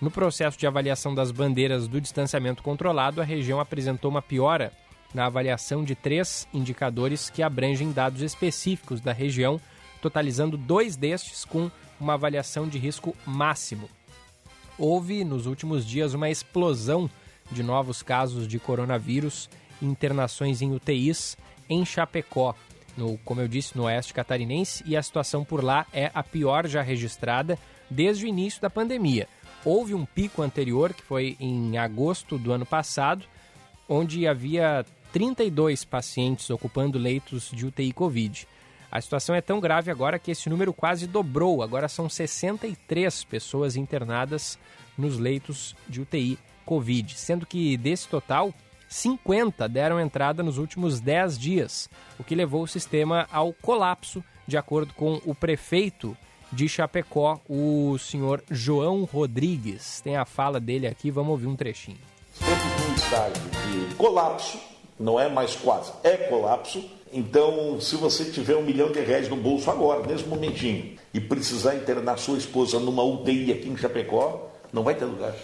[0.00, 4.72] No processo de avaliação das bandeiras do distanciamento controlado, a região apresentou uma piora
[5.12, 9.60] na avaliação de três indicadores que abrangem dados específicos da região,
[10.00, 13.88] totalizando dois destes com uma avaliação de risco máximo.
[14.78, 17.10] Houve, nos últimos dias, uma explosão
[17.50, 19.50] de novos casos de coronavírus
[19.82, 21.36] internações em UTIs
[21.68, 22.54] em Chapecó
[22.98, 26.66] no, como eu disse, no oeste catarinense, e a situação por lá é a pior
[26.66, 29.28] já registrada desde o início da pandemia.
[29.64, 33.24] Houve um pico anterior, que foi em agosto do ano passado,
[33.88, 38.46] onde havia 32 pacientes ocupando leitos de UTI Covid.
[38.90, 41.62] A situação é tão grave agora que esse número quase dobrou.
[41.62, 44.58] Agora são 63 pessoas internadas
[44.96, 48.52] nos leitos de UTI Covid, sendo que desse total,
[48.88, 54.56] 50 deram entrada nos últimos 10 dias, o que levou o sistema ao colapso, de
[54.56, 56.16] acordo com o prefeito
[56.50, 60.00] de Chapecó, o senhor João Rodrigues.
[60.00, 61.98] Tem a fala dele aqui, vamos ouvir um trechinho.
[62.32, 63.42] Estamos num estágio
[63.88, 64.58] de colapso,
[64.98, 66.82] não é mais quase, é colapso.
[67.12, 71.74] Então, se você tiver um milhão de reais no bolso agora, nesse momentinho, e precisar
[71.74, 75.34] internar sua esposa numa UTI aqui em Chapecó, não vai ter lugar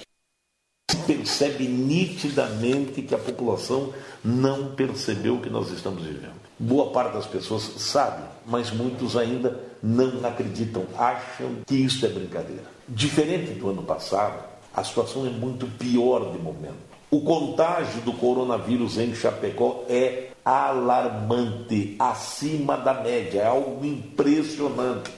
[1.07, 3.93] percebe nitidamente que a população
[4.25, 6.35] não percebeu o que nós estamos vivendo.
[6.59, 12.63] Boa parte das pessoas sabe, mas muitos ainda não acreditam, acham que isso é brincadeira.
[12.89, 16.95] Diferente do ano passado, a situação é muito pior de momento.
[17.11, 25.11] O contágio do coronavírus em Chapecó é alarmante, acima da média, é algo impressionante.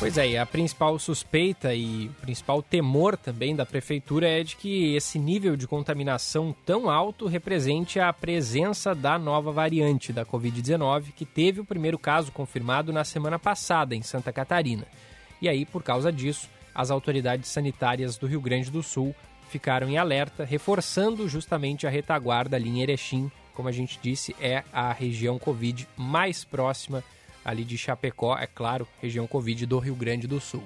[0.00, 4.96] Pois é, a principal suspeita e o principal temor também da prefeitura é de que
[4.96, 11.26] esse nível de contaminação tão alto represente a presença da nova variante da Covid-19, que
[11.26, 14.86] teve o primeiro caso confirmado na semana passada em Santa Catarina.
[15.38, 19.14] E aí, por causa disso, as autoridades sanitárias do Rio Grande do Sul
[19.50, 24.64] ficaram em alerta, reforçando justamente a retaguarda ali em Erechim, como a gente disse, é
[24.72, 27.04] a região Covid mais próxima
[27.44, 30.62] ali de Chapecó, é claro, região Covid do Rio Grande do Sul.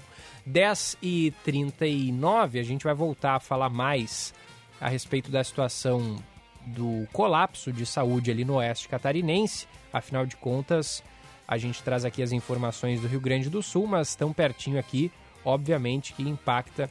[0.46, 4.34] 10 e 39 a gente vai voltar a falar mais
[4.80, 6.18] a respeito da situação
[6.66, 9.66] do colapso de saúde ali no oeste catarinense.
[9.92, 11.02] Afinal de contas,
[11.46, 15.10] a gente traz aqui as informações do Rio Grande do Sul, mas tão pertinho aqui,
[15.44, 16.90] obviamente, que impacta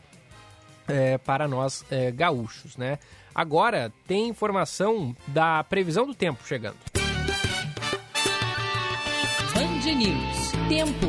[0.88, 3.00] é, para nós é, gaúchos, né?
[3.34, 6.78] Agora tem informação da previsão do tempo chegando.
[9.94, 11.06] Tempo.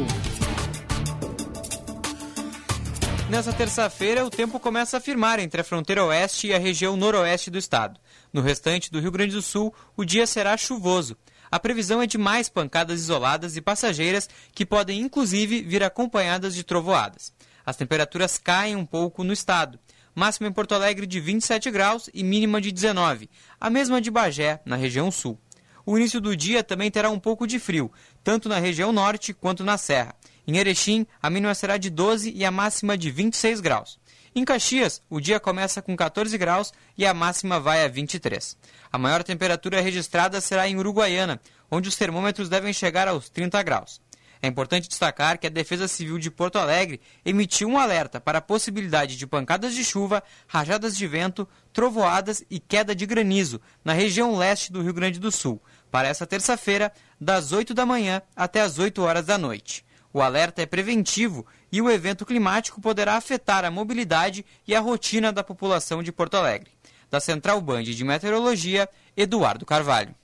[3.30, 7.50] Nessa terça-feira, o tempo começa a firmar entre a fronteira oeste e a região noroeste
[7.50, 7.98] do estado.
[8.30, 11.16] No restante do Rio Grande do Sul, o dia será chuvoso.
[11.50, 16.62] A previsão é de mais pancadas isoladas e passageiras que podem inclusive vir acompanhadas de
[16.62, 17.32] trovoadas.
[17.64, 19.78] As temperaturas caem um pouco no estado.
[20.14, 24.60] Máxima em Porto Alegre de 27 graus e mínima de 19, a mesma de Bagé,
[24.66, 25.40] na região sul.
[25.86, 27.92] O início do dia também terá um pouco de frio,
[28.24, 30.16] tanto na região norte quanto na serra.
[30.48, 33.98] Em Erechim, a mínima será de 12 e a máxima de 26 graus.
[34.34, 38.56] Em Caxias, o dia começa com 14 graus e a máxima vai a 23.
[38.90, 41.40] A maior temperatura registrada será em Uruguaiana,
[41.70, 44.00] onde os termômetros devem chegar aos 30 graus.
[44.44, 48.42] É importante destacar que a Defesa Civil de Porto Alegre emitiu um alerta para a
[48.42, 54.36] possibilidade de pancadas de chuva, rajadas de vento, trovoadas e queda de granizo na região
[54.36, 56.92] leste do Rio Grande do Sul, para essa terça-feira,
[57.24, 59.84] das 8 da manhã até as 8 horas da noite.
[60.12, 65.32] O alerta é preventivo e o evento climático poderá afetar a mobilidade e a rotina
[65.32, 66.70] da população de Porto Alegre.
[67.10, 70.14] Da Central Band de Meteorologia, Eduardo Carvalho.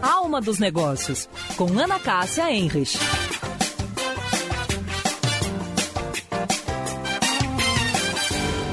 [0.00, 2.98] Alma dos Negócios, com Ana Cássia Enrich.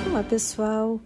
[0.09, 1.01] Olá, pessoal.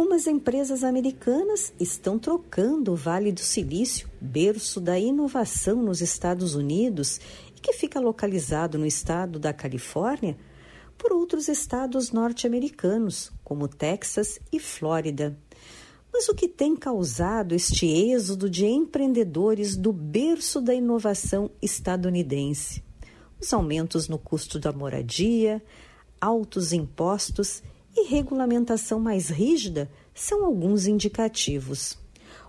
[0.00, 7.20] Algumas empresas americanas estão trocando o Vale do Silício, berço da inovação nos Estados Unidos
[7.54, 10.38] e que fica localizado no estado da Califórnia,
[10.96, 15.38] por outros estados norte-americanos, como Texas e Flórida.
[16.10, 22.82] Mas o que tem causado este êxodo de empreendedores do berço da inovação estadunidense?
[23.38, 25.62] Os aumentos no custo da moradia,
[26.18, 27.62] altos impostos
[27.96, 31.98] e regulamentação mais rígida são alguns indicativos.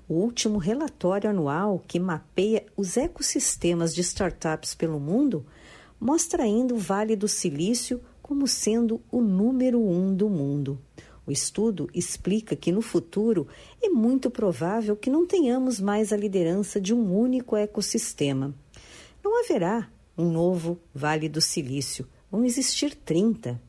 [0.07, 5.45] O último relatório anual que mapeia os ecossistemas de startups pelo mundo
[5.99, 10.79] mostra ainda o Vale do Silício como sendo o número um do mundo.
[11.25, 13.47] O estudo explica que no futuro
[13.81, 18.53] é muito provável que não tenhamos mais a liderança de um único ecossistema.
[19.23, 23.61] Não haverá um novo Vale do Silício, vão existir 30.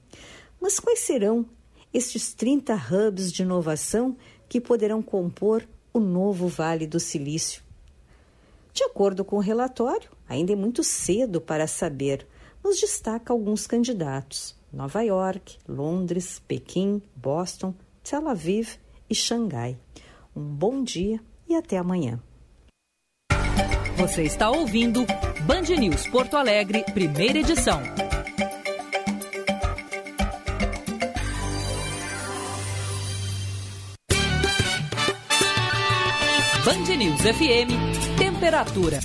[0.60, 1.46] Mas quais serão
[1.92, 4.16] estes 30 hubs de inovação
[4.48, 7.62] que poderão compor o novo Vale do Silício?
[8.72, 12.26] De acordo com o relatório, ainda é muito cedo para saber,
[12.64, 14.56] nos destaca alguns candidatos.
[14.72, 18.76] Nova York, Londres, Pequim, Boston, Tel Aviv
[19.10, 19.76] e Xangai.
[20.34, 22.18] Um bom dia e até amanhã.
[23.98, 25.04] Você está ouvindo
[25.46, 27.80] Band News Porto Alegre, primeira edição.
[36.72, 38.98] Band News FM, temperatura.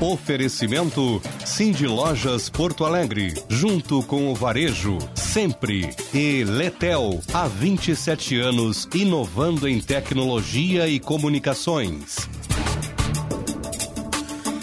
[0.00, 5.90] Oferecimento Cindy Lojas Porto Alegre, junto com o Varejo, sempre.
[6.14, 12.16] E Letel, há 27 anos, inovando em tecnologia e comunicações.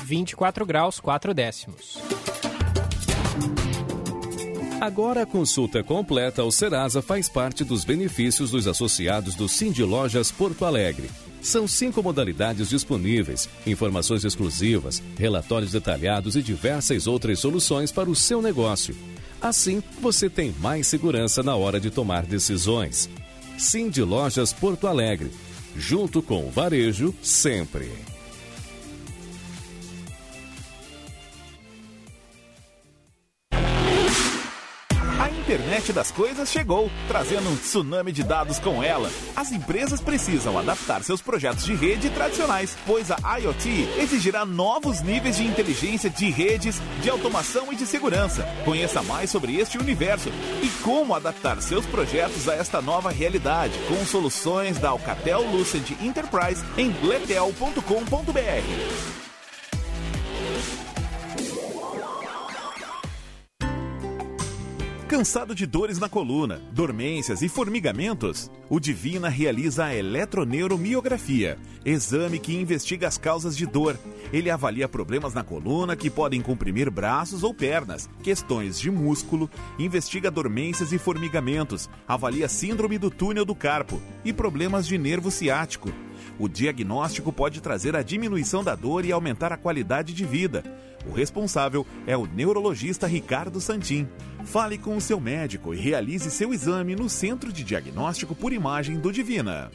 [0.06, 1.98] 24 graus, 4 décimos.
[4.80, 10.32] Agora a consulta completa ao Serasa faz parte dos benefícios dos associados do Cindy Lojas
[10.32, 11.10] Porto Alegre.
[11.42, 18.40] São cinco modalidades disponíveis, informações exclusivas, relatórios detalhados e diversas outras soluções para o seu
[18.40, 18.96] negócio.
[19.42, 23.10] Assim, você tem mais segurança na hora de tomar decisões.
[23.58, 25.32] Cindy Lojas Porto Alegre.
[25.76, 27.92] Junto com o varejo, sempre.
[35.48, 39.10] Internet das coisas chegou, trazendo um tsunami de dados com ela.
[39.34, 45.38] As empresas precisam adaptar seus projetos de rede tradicionais, pois a IoT exigirá novos níveis
[45.38, 48.44] de inteligência de redes, de automação e de segurança.
[48.66, 50.30] Conheça mais sobre este universo
[50.62, 56.62] e como adaptar seus projetos a esta nova realidade com soluções da Alcatel Lucent Enterprise
[56.78, 59.27] em letel.com.br.
[65.08, 68.52] Cansado de dores na coluna, dormências e formigamentos?
[68.70, 73.98] O Divina realiza a eletroneuromiografia, exame que investiga as causas de dor.
[74.34, 80.30] Ele avalia problemas na coluna que podem comprimir braços ou pernas, questões de músculo, investiga
[80.30, 85.90] dormências e formigamentos, avalia síndrome do túnel do carpo e problemas de nervo ciático.
[86.40, 90.64] O diagnóstico pode trazer a diminuição da dor e aumentar a qualidade de vida.
[91.06, 94.08] O responsável é o neurologista Ricardo Santin.
[94.46, 99.00] Fale com o seu médico e realize seu exame no Centro de Diagnóstico por Imagem
[99.00, 99.72] do Divina.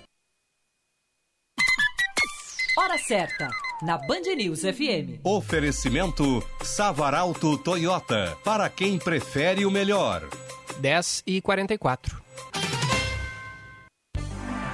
[2.77, 3.51] Hora certa,
[3.83, 5.21] na Band News FM.
[5.23, 10.27] Oferecimento Savaralto Toyota, para quem prefere o melhor.
[10.81, 12.23] 10 e 44.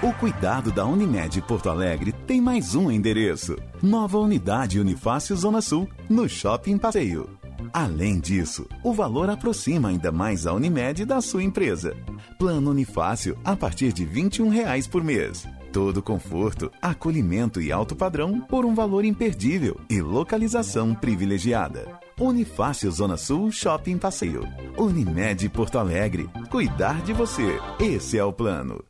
[0.01, 3.57] O cuidado da Unimed Porto Alegre tem mais um endereço.
[3.83, 7.29] Nova unidade Unifácio Zona Sul, no Shopping Passeio.
[7.73, 11.97] Além disso, o valor aproxima ainda mais a Unimed da sua empresa.
[12.39, 15.49] Plano Unifácio a partir de 21 reais por mês.
[15.73, 21.99] Todo conforto, acolhimento e alto padrão por um valor imperdível e localização privilegiada.
[22.21, 24.45] Unifácio Zona Sul Shopping Passeio.
[24.77, 26.31] Unimed Porto Alegre.
[26.49, 27.59] Cuidar de você.
[27.81, 28.88] Esse é o plano.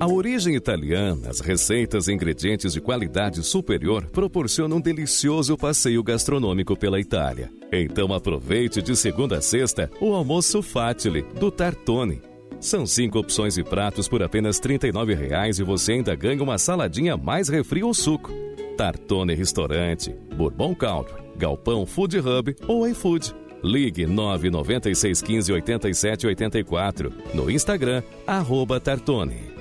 [0.00, 6.78] A origem italiana, as receitas e ingredientes de qualidade superior proporcionam um delicioso passeio gastronômico
[6.78, 7.50] pela Itália.
[7.72, 12.22] Então aproveite de segunda a sexta o almoço Fatile do Tartone.
[12.60, 17.16] São cinco opções de pratos por apenas R$ 39,00 e você ainda ganha uma saladinha
[17.16, 18.32] mais refri ou suco.
[18.76, 23.34] Tartone Restaurante, Bourbon Country, Galpão Food Hub ou iFood.
[23.64, 27.12] Ligue 99615 8784.
[27.34, 29.57] No Instagram, arroba Tartone.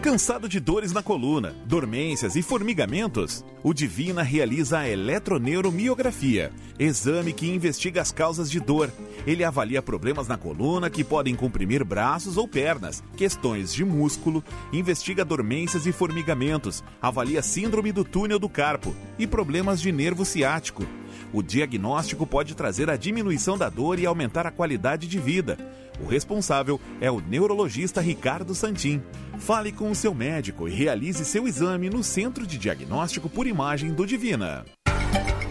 [0.00, 3.44] Cansado de dores na coluna, dormências e formigamentos?
[3.64, 8.92] O Divina realiza a eletroneuromiografia, exame que investiga as causas de dor.
[9.26, 14.42] Ele avalia problemas na coluna que podem comprimir braços ou pernas, questões de músculo,
[14.72, 20.86] investiga dormências e formigamentos, avalia síndrome do túnel do carpo e problemas de nervo ciático.
[21.32, 25.58] O diagnóstico pode trazer a diminuição da dor e aumentar a qualidade de vida.
[26.00, 29.02] O responsável é o neurologista Ricardo Santin.
[29.38, 33.92] Fale com o seu médico e realize seu exame no Centro de Diagnóstico por Imagem
[33.92, 34.64] do Divina.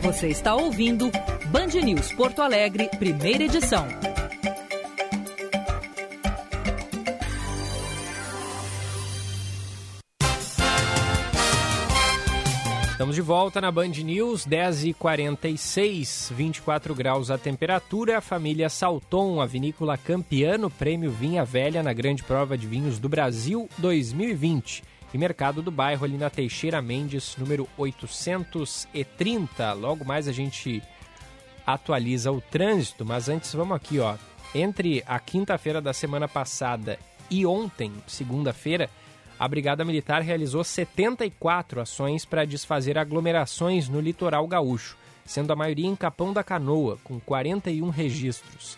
[0.02, 1.12] Você está ouvindo
[1.52, 3.88] Band News Porto Alegre, primeira edição.
[12.98, 18.18] Estamos de volta na Band News, 10h46, 24 graus a temperatura.
[18.18, 23.08] A família Salton, a vinícola campeã prêmio Vinha Velha na Grande Prova de Vinhos do
[23.08, 24.84] Brasil 2020.
[25.14, 29.74] E Mercado do Bairro, ali na Teixeira Mendes, número 830.
[29.74, 30.82] Logo mais a gente
[31.68, 34.16] atualiza o trânsito, mas antes vamos aqui, ó.
[34.56, 36.98] Entre a quinta-feira da semana passada
[37.30, 38.90] e ontem, segunda-feira,
[39.40, 45.88] a Brigada Militar realizou 74 ações para desfazer aglomerações no litoral gaúcho, sendo a maioria
[45.88, 48.78] em Capão da Canoa, com 41 registros.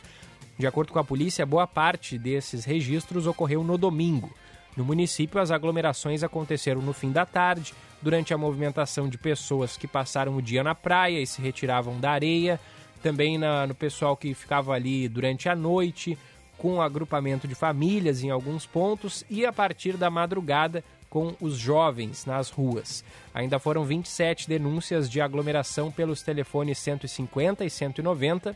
[0.58, 4.30] De acordo com a polícia, boa parte desses registros ocorreu no domingo.
[4.76, 9.88] No município, as aglomerações aconteceram no fim da tarde, durante a movimentação de pessoas que
[9.88, 12.60] passaram o dia na praia e se retiravam da areia,
[13.02, 16.18] também na, no pessoal que ficava ali durante a noite,
[16.60, 22.26] com agrupamento de famílias em alguns pontos e a partir da madrugada com os jovens
[22.26, 23.04] nas ruas.
[23.34, 28.56] Ainda foram 27 denúncias de aglomeração pelos telefones 150 e 190,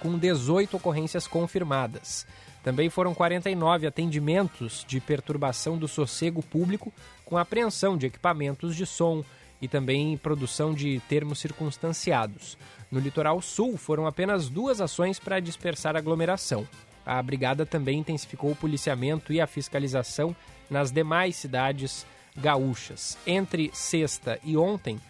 [0.00, 2.24] com 18 ocorrências confirmadas.
[2.62, 6.92] Também foram 49 atendimentos de perturbação do sossego público,
[7.24, 9.24] com apreensão de equipamentos de som
[9.60, 12.56] e também produção de termos circunstanciados.
[12.90, 16.66] No litoral sul, foram apenas duas ações para dispersar aglomeração
[17.08, 20.36] a brigada também intensificou o policiamento e a fiscalização
[20.68, 22.06] nas demais cidades
[22.36, 23.16] gaúchas.
[23.26, 25.00] Entre sexta e ontem,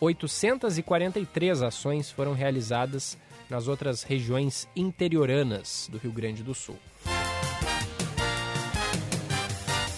[0.00, 3.18] 843 ações foram realizadas
[3.50, 6.78] nas outras regiões interioranas do Rio Grande do Sul.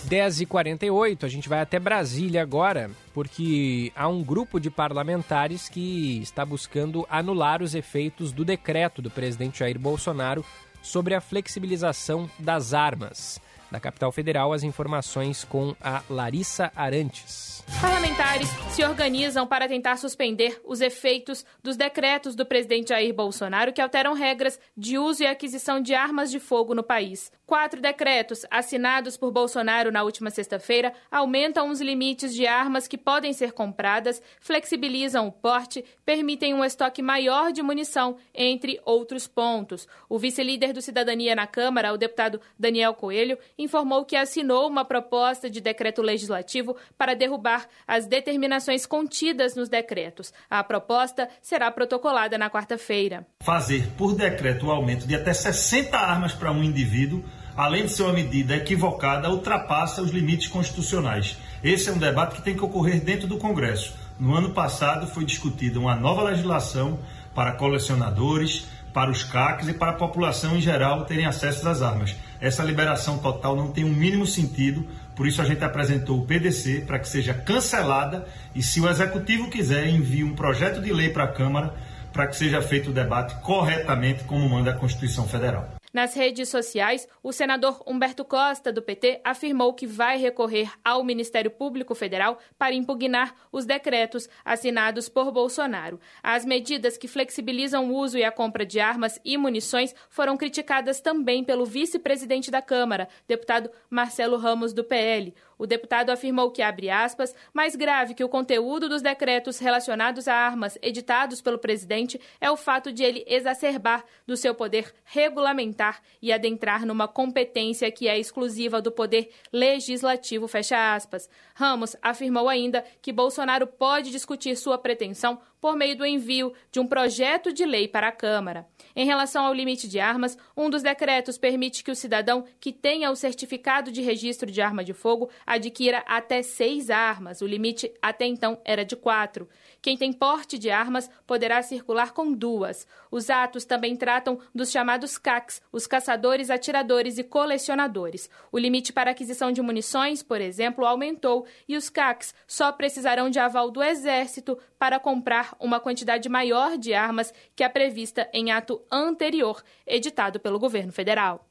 [0.08, 6.44] 10h48, a gente vai até Brasília agora, porque há um grupo de parlamentares que está
[6.44, 10.44] buscando anular os efeitos do decreto do presidente Jair Bolsonaro
[10.82, 13.40] sobre a flexibilização das armas.
[13.70, 17.62] Da capital federal, as informações com a Larissa Arantes.
[17.80, 23.80] Parlamentares se organizam para tentar suspender os efeitos dos decretos do presidente Jair Bolsonaro que
[23.80, 27.30] alteram regras de uso e aquisição de armas de fogo no país.
[27.46, 33.32] Quatro decretos assinados por Bolsonaro na última sexta-feira aumentam os limites de armas que podem
[33.32, 39.88] ser compradas, flexibilizam o porte, permitem um estoque maior de munição, entre outros pontos.
[40.08, 45.50] O vice-líder do Cidadania na Câmara, o deputado Daniel Coelho, informou que assinou uma proposta
[45.50, 50.32] de decreto legislativo para derrubar as determinações contidas nos decretos.
[50.48, 53.26] A proposta será protocolada na quarta-feira.
[53.40, 57.22] Fazer por decreto o aumento de até 60 armas para um indivíduo
[57.56, 61.36] além de ser uma medida equivocada, ultrapassa os limites constitucionais.
[61.62, 63.94] Esse é um debate que tem que ocorrer dentro do Congresso.
[64.18, 66.98] No ano passado foi discutida uma nova legislação
[67.34, 72.16] para colecionadores, para os CACs e para a população em geral terem acesso às armas.
[72.40, 76.26] Essa liberação total não tem o um mínimo sentido, por isso a gente apresentou o
[76.26, 81.10] PDC para que seja cancelada e, se o Executivo quiser, envie um projeto de lei
[81.10, 81.74] para a Câmara
[82.12, 85.79] para que seja feito o debate corretamente, como manda a Constituição Federal.
[85.92, 91.50] Nas redes sociais, o senador Humberto Costa, do PT, afirmou que vai recorrer ao Ministério
[91.50, 95.98] Público Federal para impugnar os decretos assinados por Bolsonaro.
[96.22, 101.00] As medidas que flexibilizam o uso e a compra de armas e munições foram criticadas
[101.00, 105.34] também pelo vice-presidente da Câmara, deputado Marcelo Ramos, do PL.
[105.60, 110.34] O deputado afirmou que, abre aspas, mais grave que o conteúdo dos decretos relacionados a
[110.34, 116.32] armas editados pelo presidente é o fato de ele exacerbar do seu poder regulamentar e
[116.32, 121.28] adentrar numa competência que é exclusiva do poder legislativo, fecha aspas.
[121.54, 126.86] Ramos afirmou ainda que Bolsonaro pode discutir sua pretensão por meio do envio de um
[126.86, 128.66] projeto de lei para a Câmara.
[128.96, 133.10] Em relação ao limite de armas, um dos decretos permite que o cidadão que tenha
[133.10, 137.40] o certificado de registro de arma de fogo adquira até seis armas.
[137.40, 139.48] O limite até então era de quatro.
[139.82, 142.86] Quem tem porte de armas poderá circular com duas.
[143.10, 148.28] Os atos também tratam dos chamados CACs, os caçadores, atiradores e colecionadores.
[148.52, 153.38] O limite para aquisição de munições, por exemplo, aumentou e os CACs só precisarão de
[153.38, 158.80] aval do Exército para comprar uma quantidade maior de armas que a prevista em ato
[158.90, 161.46] anterior, editado pelo governo federal.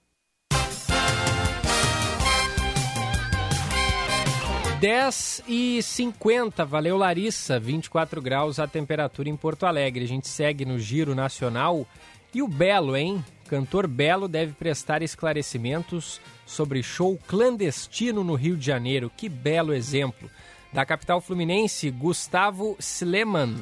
[4.80, 10.06] 10 e 50, valeu Larissa, 24 graus a temperatura em Porto Alegre.
[10.06, 11.86] A gente segue no giro nacional
[12.34, 13.24] e o Belo, hein?
[13.50, 19.12] Cantor Belo deve prestar esclarecimentos sobre show clandestino no Rio de Janeiro.
[19.18, 20.30] Que belo exemplo.
[20.72, 23.56] Da capital fluminense, Gustavo Sleman.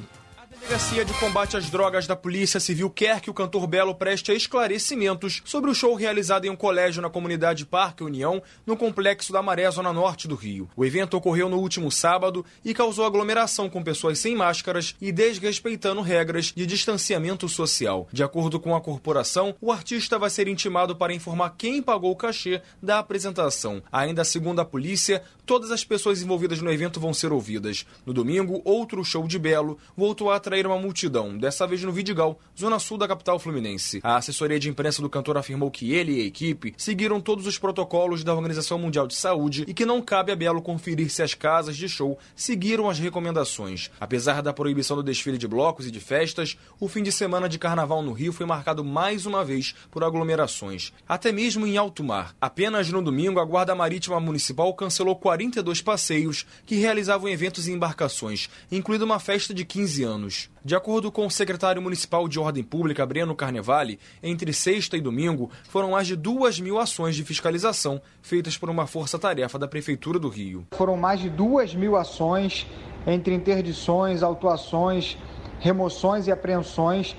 [0.59, 5.41] Delegacia de Combate às Drogas da Polícia Civil quer que o cantor Belo preste esclarecimentos
[5.45, 9.69] sobre o show realizado em um colégio na comunidade Parque União, no complexo da Maré,
[9.71, 10.69] zona norte do Rio.
[10.75, 16.01] O evento ocorreu no último sábado e causou aglomeração com pessoas sem máscaras e desrespeitando
[16.01, 18.07] regras de distanciamento social.
[18.11, 22.15] De acordo com a corporação, o artista vai ser intimado para informar quem pagou o
[22.15, 23.81] cachê da apresentação.
[23.91, 27.85] Ainda segundo a polícia, todas as pessoas envolvidas no evento vão ser ouvidas.
[28.05, 32.39] No domingo, outro show de Belo voltou a atrair uma multidão, dessa vez no Vidigal,
[32.57, 33.99] zona sul da capital fluminense.
[34.01, 37.59] A assessoria de imprensa do cantor afirmou que ele e a equipe seguiram todos os
[37.59, 41.33] protocolos da Organização Mundial de Saúde e que não cabe a Belo conferir se as
[41.33, 43.91] casas de show seguiram as recomendações.
[43.99, 47.59] Apesar da proibição do desfile de blocos e de festas, o fim de semana de
[47.59, 52.33] carnaval no Rio foi marcado mais uma vez por aglomerações, até mesmo em alto mar.
[52.39, 58.49] Apenas no domingo, a Guarda Marítima Municipal cancelou 42 passeios que realizavam eventos em embarcações,
[58.71, 60.36] incluindo uma festa de 15 anos.
[60.64, 65.49] De acordo com o secretário municipal de Ordem Pública, Breno Carnevale, entre sexta e domingo
[65.69, 70.30] foram mais de duas mil ações de fiscalização feitas por uma força-tarefa da Prefeitura do
[70.30, 70.68] Rio.
[70.72, 72.68] Foram mais de duas mil ações
[73.05, 75.18] entre interdições, autuações,
[75.59, 77.15] remoções e apreensões,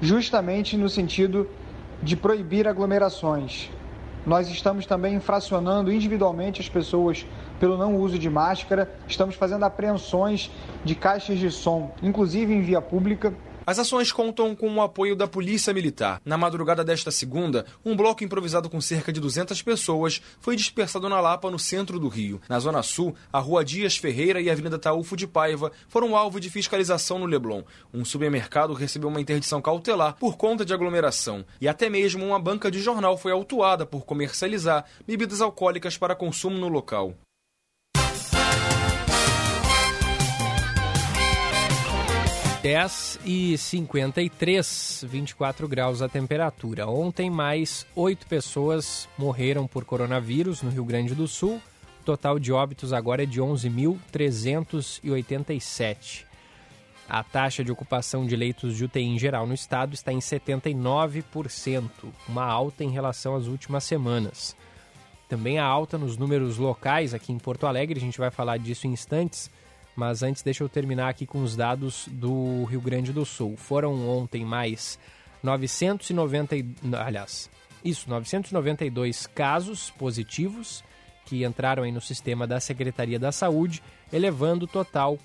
[0.00, 1.48] justamente no sentido
[2.02, 3.70] de proibir aglomerações.
[4.24, 7.26] Nós estamos também infracionando individualmente as pessoas
[7.58, 10.50] pelo não uso de máscara, estamos fazendo apreensões
[10.84, 13.34] de caixas de som, inclusive em via pública,
[13.66, 16.20] as ações contam com o apoio da Polícia Militar.
[16.24, 21.20] Na madrugada desta segunda, um bloco improvisado com cerca de 200 pessoas foi dispersado na
[21.20, 22.40] Lapa, no centro do Rio.
[22.48, 26.40] Na Zona Sul, a Rua Dias Ferreira e a Avenida Taúfo de Paiva foram alvo
[26.40, 27.62] de fiscalização no Leblon.
[27.92, 31.44] Um supermercado recebeu uma interdição cautelar por conta de aglomeração.
[31.60, 36.58] E até mesmo uma banca de jornal foi autuada por comercializar bebidas alcoólicas para consumo
[36.58, 37.14] no local.
[42.62, 46.86] 10 e 53, 24 graus a temperatura.
[46.86, 51.60] Ontem, mais oito pessoas morreram por coronavírus no Rio Grande do Sul.
[52.00, 56.24] O total de óbitos agora é de 11.387.
[57.08, 61.90] A taxa de ocupação de leitos de UTI em geral no estado está em 79%,
[62.28, 64.54] uma alta em relação às últimas semanas.
[65.28, 68.86] Também a alta nos números locais aqui em Porto Alegre, a gente vai falar disso
[68.86, 69.50] em instantes
[69.94, 73.56] mas antes, deixa eu terminar aqui com os dados do Rio Grande do Sul.
[73.56, 74.98] Foram ontem mais
[75.42, 76.56] 990,
[76.98, 77.50] aliás,
[77.84, 80.82] isso, 992 casos positivos
[81.26, 83.82] que entraram aí no sistema da Secretaria da Saúde,
[84.12, 85.18] elevando o total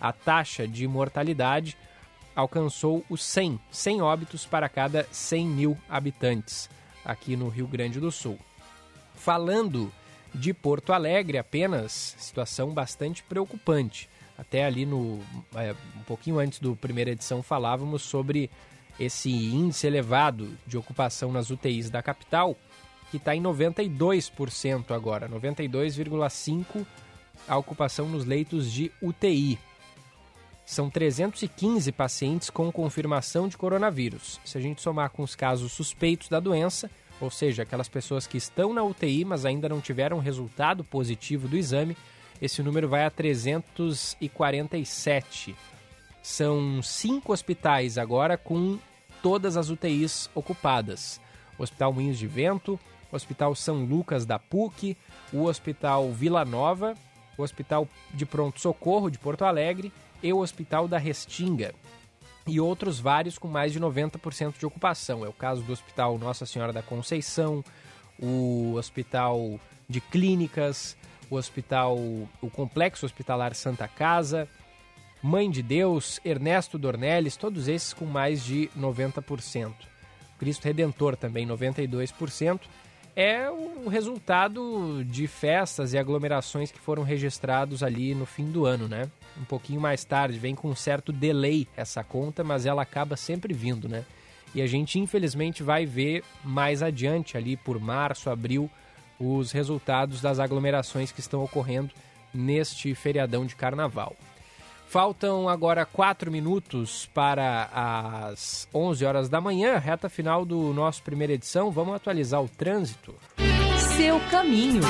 [0.00, 1.76] A taxa de mortalidade
[2.34, 6.70] alcançou os 100, 100 óbitos para cada 100 mil habitantes
[7.04, 8.38] aqui no Rio Grande do Sul.
[9.14, 9.92] Falando
[10.32, 14.08] de Porto Alegre apenas, situação bastante preocupante.
[14.36, 15.18] Até ali no
[15.54, 18.48] é, um pouquinho antes do primeira edição falávamos sobre
[19.00, 22.56] esse índice elevado de ocupação nas UTIs da capital,
[23.10, 26.86] que está em 92% agora, 92,5%
[27.46, 29.58] a ocupação nos leitos de UTI.
[30.66, 34.38] São 315 pacientes com confirmação de coronavírus.
[34.44, 36.90] Se a gente somar com os casos suspeitos da doença,
[37.20, 41.56] ou seja, aquelas pessoas que estão na UTI, mas ainda não tiveram resultado positivo do
[41.56, 41.96] exame,
[42.40, 45.56] esse número vai a 347.
[46.22, 48.78] São cinco hospitais agora com
[49.22, 51.20] todas as UTIs ocupadas.
[51.58, 52.78] Hospital Moinhos de Vento,
[53.10, 54.96] Hospital São Lucas da PUC,
[55.32, 56.94] o Hospital Vila Nova,
[57.38, 59.92] o Hospital de Pronto Socorro de Porto Alegre
[60.22, 61.74] e o Hospital da Restinga.
[62.46, 65.24] E outros vários com mais de 90% de ocupação.
[65.24, 67.64] É o caso do Hospital Nossa Senhora da Conceição,
[68.18, 70.96] o Hospital de Clínicas,
[71.30, 74.48] o Hospital, o Complexo Hospitalar Santa Casa,
[75.22, 79.72] Mãe de Deus, Ernesto Dornelles, todos esses com mais de 90%.
[80.38, 82.60] Cristo Redentor também 92%.
[83.20, 88.86] É o resultado de festas e aglomerações que foram registrados ali no fim do ano,
[88.86, 89.10] né?
[89.36, 93.52] Um pouquinho mais tarde, vem com um certo delay essa conta, mas ela acaba sempre
[93.52, 94.04] vindo, né?
[94.54, 98.70] E a gente infelizmente vai ver mais adiante ali por março, abril,
[99.18, 101.90] os resultados das aglomerações que estão ocorrendo
[102.32, 104.14] neste feriadão de carnaval.
[104.88, 107.68] Faltam agora quatro minutos para
[108.30, 111.70] as 11 horas da manhã, reta final do nosso primeira edição.
[111.70, 113.14] Vamos atualizar o trânsito.
[113.98, 114.80] Seu caminho.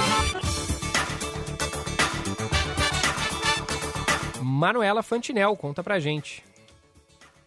[4.41, 6.45] Manuela Fantinel, conta pra gente.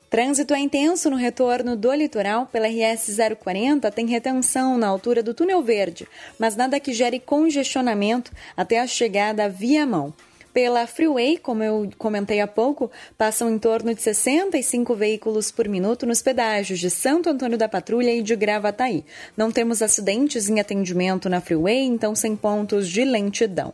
[0.10, 5.34] Trânsito é intenso no retorno do litoral pela RS 040, tem retenção na altura do
[5.34, 6.06] Túnel Verde,
[6.38, 10.14] mas nada que gere congestionamento até a chegada via mão.
[10.54, 16.06] Pela Freeway, como eu comentei há pouco, passam em torno de 65 veículos por minuto
[16.06, 19.06] nos pedágios de Santo Antônio da Patrulha e de Gravataí.
[19.38, 23.74] Não temos acidentes em atendimento na Freeway, então sem pontos de lentidão.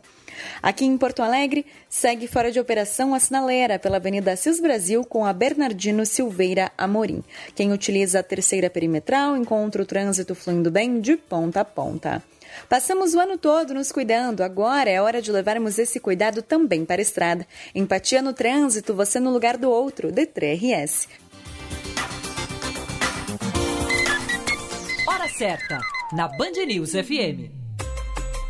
[0.62, 5.26] Aqui em Porto Alegre, segue fora de operação a sinaleira pela Avenida Cis Brasil com
[5.26, 7.24] a Bernardino Silveira Amorim.
[7.56, 12.22] Quem utiliza a terceira perimetral encontra o trânsito fluindo bem de ponta a ponta.
[12.68, 17.00] Passamos o ano todo nos cuidando, agora é hora de levarmos esse cuidado também para
[17.00, 17.46] a estrada.
[17.74, 21.08] Empatia no trânsito, você no lugar do outro, D3RS.
[25.08, 25.80] Hora certa,
[26.12, 27.56] na Band News FM.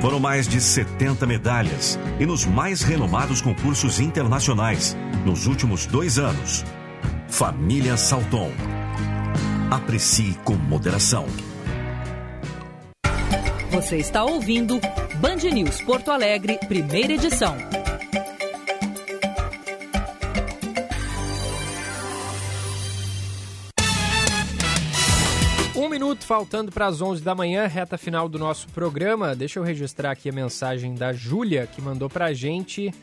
[0.00, 6.64] Foram mais de 70 medalhas e nos mais renomados concursos internacionais nos últimos dois anos.
[7.26, 8.52] Família Salton.
[9.72, 11.26] Aprecie com moderação.
[13.72, 14.80] Você está ouvindo
[15.16, 17.56] Band News Porto Alegre, primeira edição.
[25.98, 29.34] Minuto faltando para as 11 da manhã, reta final do nosso programa.
[29.34, 32.94] Deixa eu registrar aqui a mensagem da Júlia, que mandou para a gente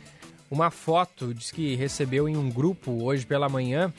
[0.50, 3.94] uma foto, diz que recebeu em um grupo hoje pela manhã,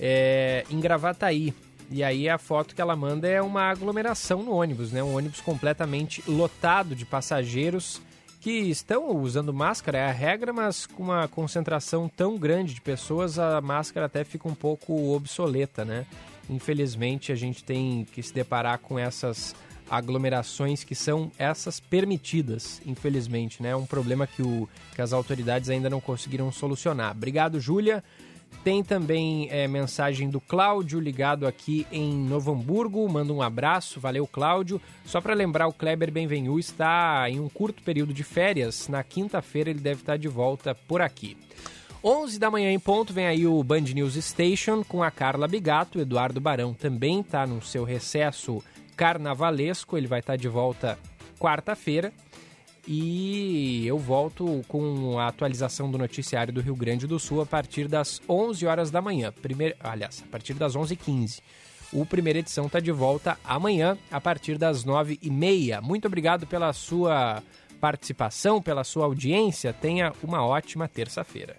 [0.00, 1.52] é, em Gravataí.
[1.90, 5.02] E aí a foto que ela manda é uma aglomeração no ônibus, né?
[5.02, 8.00] Um ônibus completamente lotado de passageiros
[8.40, 13.38] que estão usando máscara, é a regra, mas com uma concentração tão grande de pessoas,
[13.38, 16.06] a máscara até fica um pouco obsoleta, né?
[16.48, 19.54] Infelizmente, a gente tem que se deparar com essas
[19.90, 23.70] aglomerações que são essas permitidas, infelizmente, né?
[23.70, 27.12] É um problema que, o, que as autoridades ainda não conseguiram solucionar.
[27.12, 28.02] Obrigado, Júlia.
[28.64, 33.08] Tem também é, mensagem do Cláudio ligado aqui em Novo Hamburgo.
[33.08, 34.80] Manda um abraço, valeu Cláudio.
[35.04, 38.88] Só para lembrar, o Kleber Benvenu está em um curto período de férias.
[38.88, 41.36] Na quinta-feira ele deve estar de volta por aqui.
[42.04, 46.00] 11 da manhã em ponto vem aí o Band News Station com a Carla Bigato.
[46.00, 48.60] Eduardo Barão também está no seu recesso
[48.96, 49.96] carnavalesco.
[49.96, 50.98] Ele vai estar de volta
[51.38, 52.12] quarta-feira.
[52.88, 57.86] E eu volto com a atualização do noticiário do Rio Grande do Sul a partir
[57.86, 59.32] das 11 horas da manhã.
[59.40, 61.40] Primeiro, aliás, a partir das 11h15.
[61.92, 65.80] O primeira edição está de volta amanhã, a partir das 9h30.
[65.80, 67.40] Muito obrigado pela sua
[67.82, 69.72] participação, pela sua audiência.
[69.72, 71.56] Tenha uma ótima terça-feira.